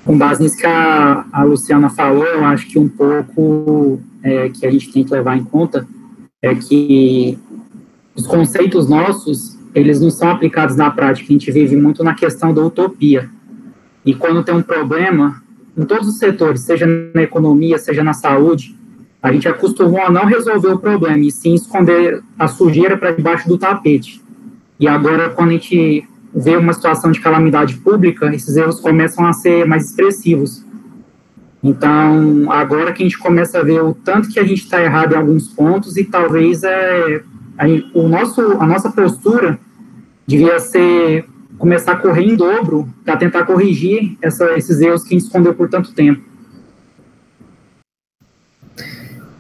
com 0.06 0.18
base 0.18 0.44
nisso 0.44 0.58
que 0.58 0.66
a, 0.66 1.26
a 1.32 1.44
Luciana 1.44 1.90
falou, 1.90 2.26
eu 2.26 2.46
acho 2.46 2.68
que 2.68 2.78
um 2.78 2.90
pouco 2.90 4.00
é, 4.24 4.50
que 4.50 4.66
a 4.66 4.72
gente 4.72 4.92
tem 4.92 5.04
que 5.04 5.12
levar 5.12 5.36
em 5.36 5.44
conta 5.44 5.88
é 6.42 6.54
que 6.54 7.38
os 8.16 8.26
conceitos 8.28 8.88
nossos, 8.88 9.58
eles 9.74 10.00
não 10.00 10.10
são 10.12 10.30
aplicados 10.30 10.76
na 10.76 10.92
prática, 10.92 11.28
a 11.30 11.32
gente 11.32 11.52
vive 11.52 11.76
muito 11.76 12.04
na 12.04 12.14
questão 12.14 12.54
da 12.54 12.62
utopia. 12.62 13.30
E 14.06 14.14
quando 14.16 14.44
tem 14.44 14.56
um 14.56 14.64
problema, 14.64 15.44
em 15.78 15.86
todos 15.86 16.08
os 16.08 16.18
setores, 16.18 16.62
seja 16.62 16.86
na 17.14 17.24
economia, 17.24 17.78
seja 17.78 18.04
na 18.04 18.14
saúde, 18.14 18.76
a 19.22 19.32
gente 19.32 19.48
acostumou 19.48 20.02
a 20.02 20.10
não 20.10 20.26
resolver 20.26 20.70
o 20.70 20.80
problema 20.80 21.20
e 21.20 21.32
sim 21.32 21.54
esconder 21.54 22.22
a 22.38 22.48
sujeira 22.48 22.98
para 22.98 23.12
debaixo 23.12 23.48
do 23.48 23.58
tapete. 23.58 24.22
E 24.80 24.88
agora, 24.88 25.30
quando 25.30 25.50
a 25.50 25.54
gente 25.54 26.08
vê 26.34 26.56
uma 26.56 26.74
situação 26.74 27.12
de 27.12 27.20
calamidade 27.20 27.76
pública, 27.78 28.34
esses 28.34 28.56
erros 28.56 28.80
começam 28.80 29.26
a 29.26 29.34
ser 29.34 29.66
mais 29.66 29.90
expressivos. 29.90 30.64
Então, 31.62 32.50
agora 32.50 32.94
que 32.94 33.04
a 33.04 33.06
gente 33.06 33.18
começa 33.18 33.60
a 33.60 33.64
ver 33.64 33.84
o 33.84 33.94
tanto 33.94 34.30
que 34.30 34.40
a 34.40 34.46
gente 34.46 34.64
está 34.64 34.82
errado 34.82 35.14
em 35.14 35.18
alguns 35.18 35.50
pontos 35.50 35.98
e 35.98 36.06
talvez 36.06 36.64
é, 36.64 37.22
a, 37.58 37.66
o 37.94 38.08
nosso, 38.08 38.42
a 38.42 38.66
nossa 38.66 38.90
postura 38.90 39.60
devia 40.26 40.60
ser 40.60 41.26
começar 41.60 41.92
a 41.92 41.98
correr 41.98 42.24
em 42.24 42.36
dobro 42.36 42.92
para 43.06 43.18
tentar 43.18 43.46
corrigir 43.46 44.18
essa, 44.22 44.58
esses 44.58 44.80
erros 44.80 45.04
que 45.04 45.10
a 45.10 45.18
gente 45.18 45.28
escondeu 45.28 45.54
por 45.54 45.70
tanto 45.70 45.94
tempo. 45.94 46.24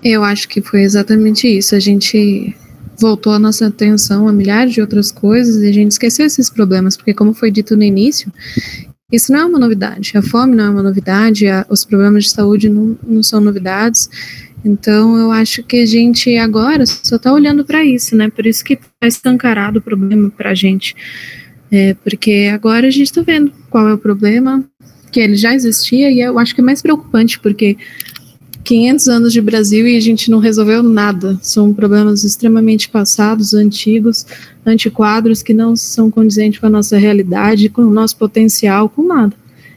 Eu 0.04 0.24
acho 0.24 0.48
que 0.48 0.62
foi 0.62 0.82
exatamente 0.82 1.48
isso. 1.48 1.76
A 1.76 1.80
gente 1.80 2.56
voltou 3.00 3.34
a 3.34 3.40
nossa 3.40 3.68
atenção 3.68 4.28
a 4.28 4.34
milhares 4.34 4.74
de 4.74 4.82
outras 4.82 5.12
coisas 5.12 5.64
e 5.64 5.70
a 5.70 5.74
gente 5.74 5.92
esqueceu 5.92 6.26
esses 6.26 6.50
problemas, 6.50 6.98
porque, 6.98 7.14
como 7.14 7.34
foi 7.34 7.50
dito 7.50 7.76
no 7.76 7.84
início, 7.84 8.32
isso 9.12 9.32
não 9.32 9.40
é 9.40 9.46
uma 9.46 9.60
novidade. 9.60 10.12
A 10.16 10.22
fome 10.22 10.56
não 10.56 10.66
é 10.66 10.70
uma 10.70 10.84
novidade, 10.84 11.48
a, 11.48 11.66
os 11.70 11.84
problemas 11.84 12.26
de 12.26 12.32
saúde 12.32 12.70
não, 12.70 12.98
não 13.06 13.24
são 13.24 13.40
novidades. 13.40 14.10
Então, 14.64 15.18
eu 15.18 15.32
acho 15.32 15.64
que 15.64 15.78
a 15.78 15.86
gente 15.86 16.38
agora 16.38 16.86
só 16.86 17.16
está 17.16 17.32
olhando 17.32 17.64
para 17.64 17.84
isso, 17.84 18.16
né? 18.16 18.30
Por 18.30 18.46
isso 18.46 18.64
que 18.64 18.74
está 18.74 19.08
escancarado 19.08 19.80
o 19.80 19.82
problema 19.82 20.30
para 20.30 20.52
a 20.52 20.56
gente. 20.56 20.96
É, 21.72 21.94
porque 21.96 22.50
agora 22.54 22.88
a 22.88 22.92
gente 22.92 23.06
está 23.06 23.22
vendo 23.22 23.52
qual 23.70 23.88
é 23.88 23.94
o 23.94 23.98
problema, 23.98 24.64
que 25.12 25.20
ele 25.20 25.36
já 25.36 25.54
existia, 25.54 26.10
e 26.12 26.20
eu 26.20 26.38
acho 26.40 26.54
que 26.56 26.62
é 26.62 26.64
mais 26.64 26.82
preocupante, 26.82 27.40
porque 27.40 27.78
500 28.64 29.08
anos 29.08 29.34
de 29.34 29.42
Brasil 29.42 29.88
e 29.88 29.98
a 29.98 30.00
gente 30.00 30.30
não 30.30 30.40
resolveu 30.40 30.84
nada. 30.84 31.40
São 31.42 31.74
problemas 31.74 32.24
extremamente 32.24 32.90
passados, 32.90 33.54
antigos, 33.54 34.26
antiquadros, 34.66 35.42
que 35.42 35.54
não 35.54 35.76
são 35.76 36.12
condizentes 36.12 36.60
com 36.60 36.68
a 36.68 36.70
nossa 36.70 36.98
realidade, 36.98 37.70
com 37.70 37.82
o 37.82 37.92
nosso 37.92 38.18
potencial, 38.18 38.90
com 38.90 39.04
nada. 39.04 39.34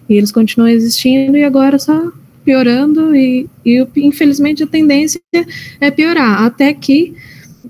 E 0.09 0.15
eles 0.15 0.33
continuam 0.33 0.69
existindo 0.69 1.37
e 1.37 1.45
agora 1.45 1.79
só 1.79 2.13
piorando, 2.45 3.15
e, 3.15 3.49
e 3.65 3.87
infelizmente 3.97 4.65
a 4.65 4.67
tendência 4.67 5.21
é 5.81 5.91
piorar, 5.91 6.43
até 6.43 6.75
que 6.75 7.15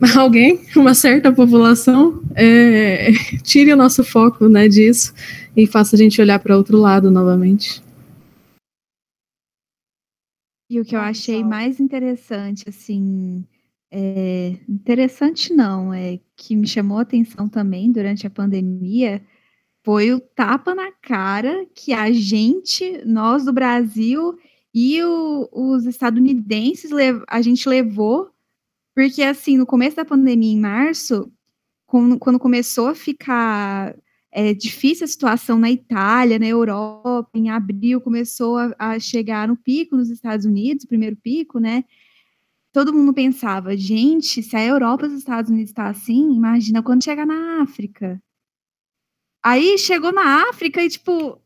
alguém, 0.18 0.60
uma 0.74 0.94
certa 0.94 1.32
população, 1.32 2.22
é, 2.34 3.12
tire 3.42 3.72
o 3.72 3.76
nosso 3.76 4.02
foco 4.02 4.48
né, 4.48 4.68
disso 4.68 5.14
e 5.56 5.66
faça 5.66 5.94
a 5.94 5.98
gente 5.98 6.20
olhar 6.20 6.38
para 6.38 6.56
outro 6.56 6.76
lado 6.76 7.10
novamente. 7.10 7.82
E 10.68 10.80
o 10.80 10.84
que 10.84 10.96
eu 10.96 11.00
achei 11.00 11.44
mais 11.44 11.78
interessante, 11.78 12.64
assim, 12.68 13.44
é, 13.90 14.56
interessante 14.68 15.52
não, 15.52 15.92
é 15.92 16.18
que 16.34 16.56
me 16.56 16.66
chamou 16.66 16.98
a 16.98 17.02
atenção 17.02 17.48
também 17.48 17.92
durante 17.92 18.26
a 18.26 18.30
pandemia, 18.30 19.22
foi 19.84 20.12
o 20.12 20.20
tapa 20.20 20.74
na 20.74 20.90
cara 20.92 21.66
que 21.74 21.92
a 21.92 22.10
gente, 22.10 23.02
nós 23.04 23.44
do 23.44 23.52
Brasil, 23.52 24.38
E 24.74 25.02
o, 25.02 25.48
os 25.52 25.84
estadunidenses, 25.84 26.90
a 27.28 27.42
gente 27.42 27.68
levou, 27.68 28.31
porque 28.94 29.22
assim, 29.22 29.56
no 29.56 29.66
começo 29.66 29.96
da 29.96 30.04
pandemia, 30.04 30.52
em 30.52 30.60
março, 30.60 31.30
quando, 31.86 32.38
começou 32.38 32.88
a 32.88 32.94
ficar 32.94 33.94
é, 34.30 34.54
difícil 34.54 35.04
a 35.04 35.08
situação 35.08 35.58
na 35.58 35.70
Itália, 35.70 36.38
na 36.38 36.46
Europa, 36.46 37.30
em 37.34 37.50
abril 37.50 38.00
começou 38.00 38.56
a, 38.56 38.74
a 38.78 38.98
chegar 38.98 39.46
no 39.48 39.56
pico 39.56 39.96
nos 39.96 40.08
Estados 40.10 40.46
Unidos, 40.46 40.84
o 40.84 40.88
primeiro 40.88 41.16
pico, 41.16 41.58
né? 41.58 41.84
Todo 42.72 42.94
mundo 42.94 43.12
pensava, 43.12 43.76
gente, 43.76 44.42
se 44.42 44.56
a 44.56 44.64
Europa 44.64 45.04
e 45.04 45.08
os 45.08 45.14
Estados 45.14 45.50
Unidos 45.50 45.70
está 45.70 45.88
assim, 45.88 46.32
imagina 46.32 46.82
quando 46.82 47.04
chegar 47.04 47.26
na 47.26 47.62
África. 47.62 48.22
Aí 49.42 49.76
chegou 49.76 50.12
na 50.12 50.48
África 50.48 50.82
e, 50.82 50.88
tipo, 50.88 51.38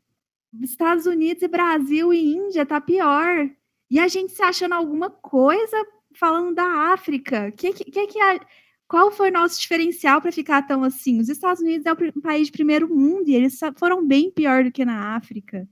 Estados 0.62 1.06
Unidos 1.06 1.42
e 1.42 1.48
Brasil 1.48 2.12
e 2.12 2.34
Índia 2.36 2.64
tá 2.64 2.80
pior. 2.80 3.50
E 3.90 3.98
a 3.98 4.06
gente 4.06 4.32
se 4.32 4.42
achando 4.42 4.74
alguma 4.74 5.10
coisa 5.10 5.76
falando 6.18 6.54
da 6.54 6.92
África. 6.92 7.50
Que, 7.52 7.72
que, 7.72 7.84
que, 7.84 8.06
que 8.06 8.20
a, 8.20 8.40
qual 8.88 9.10
foi 9.10 9.30
o 9.30 9.32
nosso 9.32 9.60
diferencial 9.60 10.20
para 10.20 10.32
ficar 10.32 10.62
tão 10.62 10.84
assim? 10.84 11.20
Os 11.20 11.28
Estados 11.28 11.60
Unidos 11.60 11.86
é 11.86 11.92
um 11.92 12.20
país 12.20 12.46
de 12.46 12.52
primeiro 12.52 12.88
mundo 12.88 13.28
e 13.28 13.34
eles 13.34 13.58
foram 13.78 14.06
bem 14.06 14.30
pior 14.30 14.64
do 14.64 14.72
que 14.72 14.84
na 14.84 15.16
África. 15.16 15.68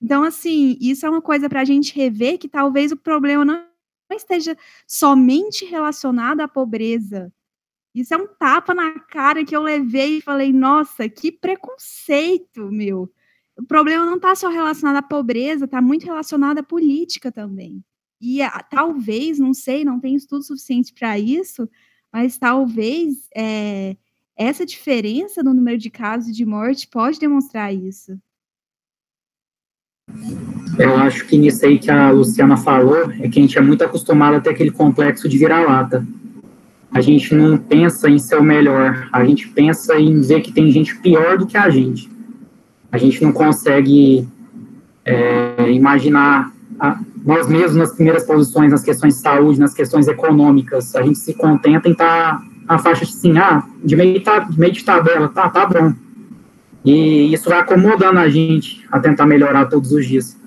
Então, 0.00 0.22
assim, 0.22 0.76
isso 0.80 1.06
é 1.06 1.10
uma 1.10 1.22
coisa 1.22 1.48
para 1.48 1.60
a 1.60 1.64
gente 1.64 1.94
rever 1.94 2.38
que 2.38 2.48
talvez 2.48 2.92
o 2.92 2.96
problema 2.96 3.44
não 3.44 3.66
esteja 4.12 4.56
somente 4.86 5.64
relacionado 5.64 6.40
à 6.40 6.48
pobreza. 6.48 7.32
Isso 7.94 8.12
é 8.12 8.16
um 8.16 8.26
tapa 8.26 8.74
na 8.74 9.00
cara 9.00 9.44
que 9.44 9.56
eu 9.56 9.62
levei 9.62 10.18
e 10.18 10.20
falei, 10.20 10.52
nossa, 10.52 11.08
que 11.08 11.32
preconceito, 11.32 12.70
meu. 12.70 13.10
O 13.58 13.64
problema 13.64 14.04
não 14.04 14.16
está 14.16 14.34
só 14.34 14.50
relacionado 14.50 14.96
à 14.96 15.02
pobreza, 15.02 15.64
está 15.64 15.80
muito 15.80 16.04
relacionado 16.04 16.58
à 16.58 16.62
política 16.62 17.32
também. 17.32 17.82
E 18.20 18.42
a, 18.42 18.50
talvez, 18.62 19.38
não 19.38 19.52
sei, 19.52 19.84
não 19.84 20.00
tem 20.00 20.14
estudo 20.14 20.42
suficiente 20.42 20.92
para 20.92 21.18
isso, 21.18 21.68
mas 22.12 22.38
talvez 22.38 23.28
é, 23.34 23.96
essa 24.36 24.64
diferença 24.64 25.42
no 25.42 25.52
número 25.52 25.78
de 25.78 25.90
casos 25.90 26.34
de 26.34 26.44
morte 26.44 26.88
pode 26.88 27.18
demonstrar 27.18 27.74
isso. 27.74 28.18
Eu 30.78 30.94
acho 30.96 31.26
que 31.26 31.38
nisso 31.38 31.64
aí 31.64 31.78
que 31.78 31.90
a 31.90 32.10
Luciana 32.10 32.56
falou 32.56 33.10
é 33.12 33.28
que 33.28 33.38
a 33.38 33.42
gente 33.42 33.58
é 33.58 33.60
muito 33.60 33.82
acostumado 33.82 34.36
a 34.36 34.40
ter 34.40 34.50
aquele 34.50 34.70
complexo 34.70 35.28
de 35.28 35.38
vira-lata. 35.38 36.06
A 36.90 37.00
gente 37.00 37.34
não 37.34 37.58
pensa 37.58 38.08
em 38.08 38.18
ser 38.18 38.36
o 38.36 38.42
melhor, 38.42 39.08
a 39.12 39.24
gente 39.24 39.48
pensa 39.48 39.98
em 39.98 40.20
ver 40.20 40.40
que 40.42 40.52
tem 40.52 40.70
gente 40.70 40.96
pior 41.00 41.38
do 41.38 41.46
que 41.46 41.56
a 41.56 41.68
gente. 41.68 42.10
A 42.92 42.98
gente 42.98 43.22
não 43.22 43.32
consegue 43.32 44.28
é, 45.04 45.70
imaginar 45.72 46.52
a, 46.78 47.00
nós 47.26 47.48
mesmos 47.48 47.74
nas 47.74 47.92
primeiras 47.92 48.24
posições 48.24 48.70
nas 48.70 48.84
questões 48.84 49.16
de 49.16 49.20
saúde, 49.20 49.58
nas 49.58 49.74
questões 49.74 50.06
econômicas. 50.06 50.94
A 50.94 51.02
gente 51.02 51.18
se 51.18 51.34
contenta 51.34 51.88
em 51.88 51.92
estar 51.92 52.38
tá 52.38 52.46
na 52.68 52.78
faixa 52.78 53.02
assim, 53.02 53.36
ah, 53.36 53.66
de 53.84 53.96
meio, 53.96 54.22
tá, 54.22 54.38
de 54.38 54.58
meio 54.58 54.72
de 54.72 54.84
tabela, 54.84 55.28
tá, 55.28 55.50
tá 55.50 55.66
bom. 55.66 55.92
E 56.84 57.32
isso 57.34 57.48
vai 57.48 57.58
acomodando 57.58 58.20
a 58.20 58.28
gente 58.28 58.86
a 58.92 59.00
tentar 59.00 59.26
melhorar 59.26 59.66
todos 59.66 59.90
os 59.90 60.06
dias. 60.06 60.38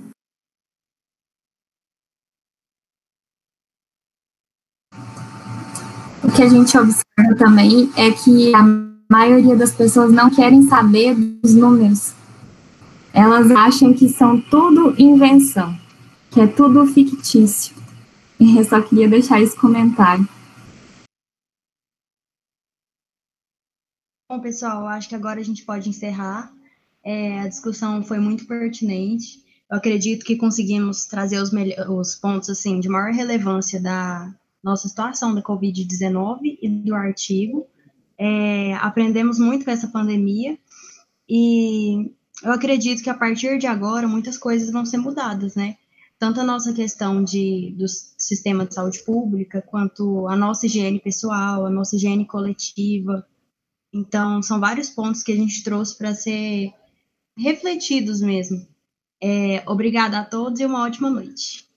O 6.23 6.31
que 6.31 6.43
a 6.43 6.47
gente 6.47 6.77
observa 6.77 7.35
também 7.37 7.91
é 7.97 8.11
que 8.11 8.55
a 8.55 8.63
maioria 9.11 9.55
das 9.57 9.73
pessoas 9.73 10.13
não 10.13 10.29
querem 10.29 10.61
saber 10.61 11.13
dos 11.13 11.53
números. 11.55 12.13
Elas 13.13 13.51
acham 13.51 13.93
que 13.93 14.07
são 14.07 14.39
tudo 14.39 14.93
invenção, 14.97 15.75
que 16.31 16.39
é 16.39 16.47
tudo 16.47 16.85
fictício. 16.85 17.75
E 18.39 18.57
eu 18.57 18.63
só 18.63 18.81
queria 18.81 19.09
deixar 19.09 19.41
esse 19.41 19.57
comentário. 19.57 20.27
Bom, 24.31 24.39
pessoal, 24.39 24.87
acho 24.87 25.09
que 25.09 25.15
agora 25.15 25.39
a 25.39 25.43
gente 25.43 25.65
pode 25.65 25.89
encerrar. 25.89 26.53
É, 27.03 27.39
a 27.39 27.47
discussão 27.47 28.03
foi 28.03 28.19
muito 28.19 28.45
pertinente. 28.45 29.43
Eu 29.69 29.77
acredito 29.77 30.25
que 30.25 30.35
conseguimos 30.35 31.05
trazer 31.05 31.41
os, 31.41 31.51
os 31.89 32.15
pontos 32.15 32.49
assim 32.49 32.79
de 32.79 32.87
maior 32.87 33.11
relevância 33.11 33.81
da 33.81 34.33
nossa 34.63 34.87
situação 34.87 35.33
da 35.33 35.41
Covid-19 35.41 36.59
e 36.61 36.69
do 36.69 36.93
artigo. 36.93 37.67
É, 38.17 38.75
aprendemos 38.75 39.39
muito 39.39 39.65
com 39.65 39.71
essa 39.71 39.87
pandemia 39.87 40.57
e 41.27 42.11
eu 42.43 42.51
acredito 42.51 43.01
que 43.01 43.09
a 43.09 43.13
partir 43.13 43.57
de 43.57 43.67
agora 43.67 44.07
muitas 44.07 44.37
coisas 44.37 44.71
vão 44.71 44.85
ser 44.85 44.97
mudadas, 44.97 45.55
né? 45.55 45.77
Tanto 46.19 46.41
a 46.41 46.43
nossa 46.43 46.73
questão 46.73 47.23
de, 47.23 47.73
do 47.77 47.87
sistema 47.87 48.65
de 48.65 48.75
saúde 48.75 49.01
pública, 49.03 49.61
quanto 49.61 50.27
a 50.27 50.35
nossa 50.35 50.65
higiene 50.65 50.99
pessoal, 50.99 51.65
a 51.65 51.69
nossa 51.69 51.95
higiene 51.95 52.25
coletiva. 52.25 53.25
Então, 53.93 54.43
são 54.43 54.59
vários 54.59 54.89
pontos 54.89 55.23
que 55.23 55.31
a 55.31 55.35
gente 55.35 55.63
trouxe 55.63 55.97
para 55.97 56.13
ser 56.13 56.73
refletidos 57.37 58.19
mesmo. 58.19 58.67
É, 59.23 59.63
obrigada 59.65 60.19
a 60.19 60.25
todos 60.25 60.59
e 60.59 60.65
uma 60.65 60.83
ótima 60.83 61.09
noite. 61.09 61.68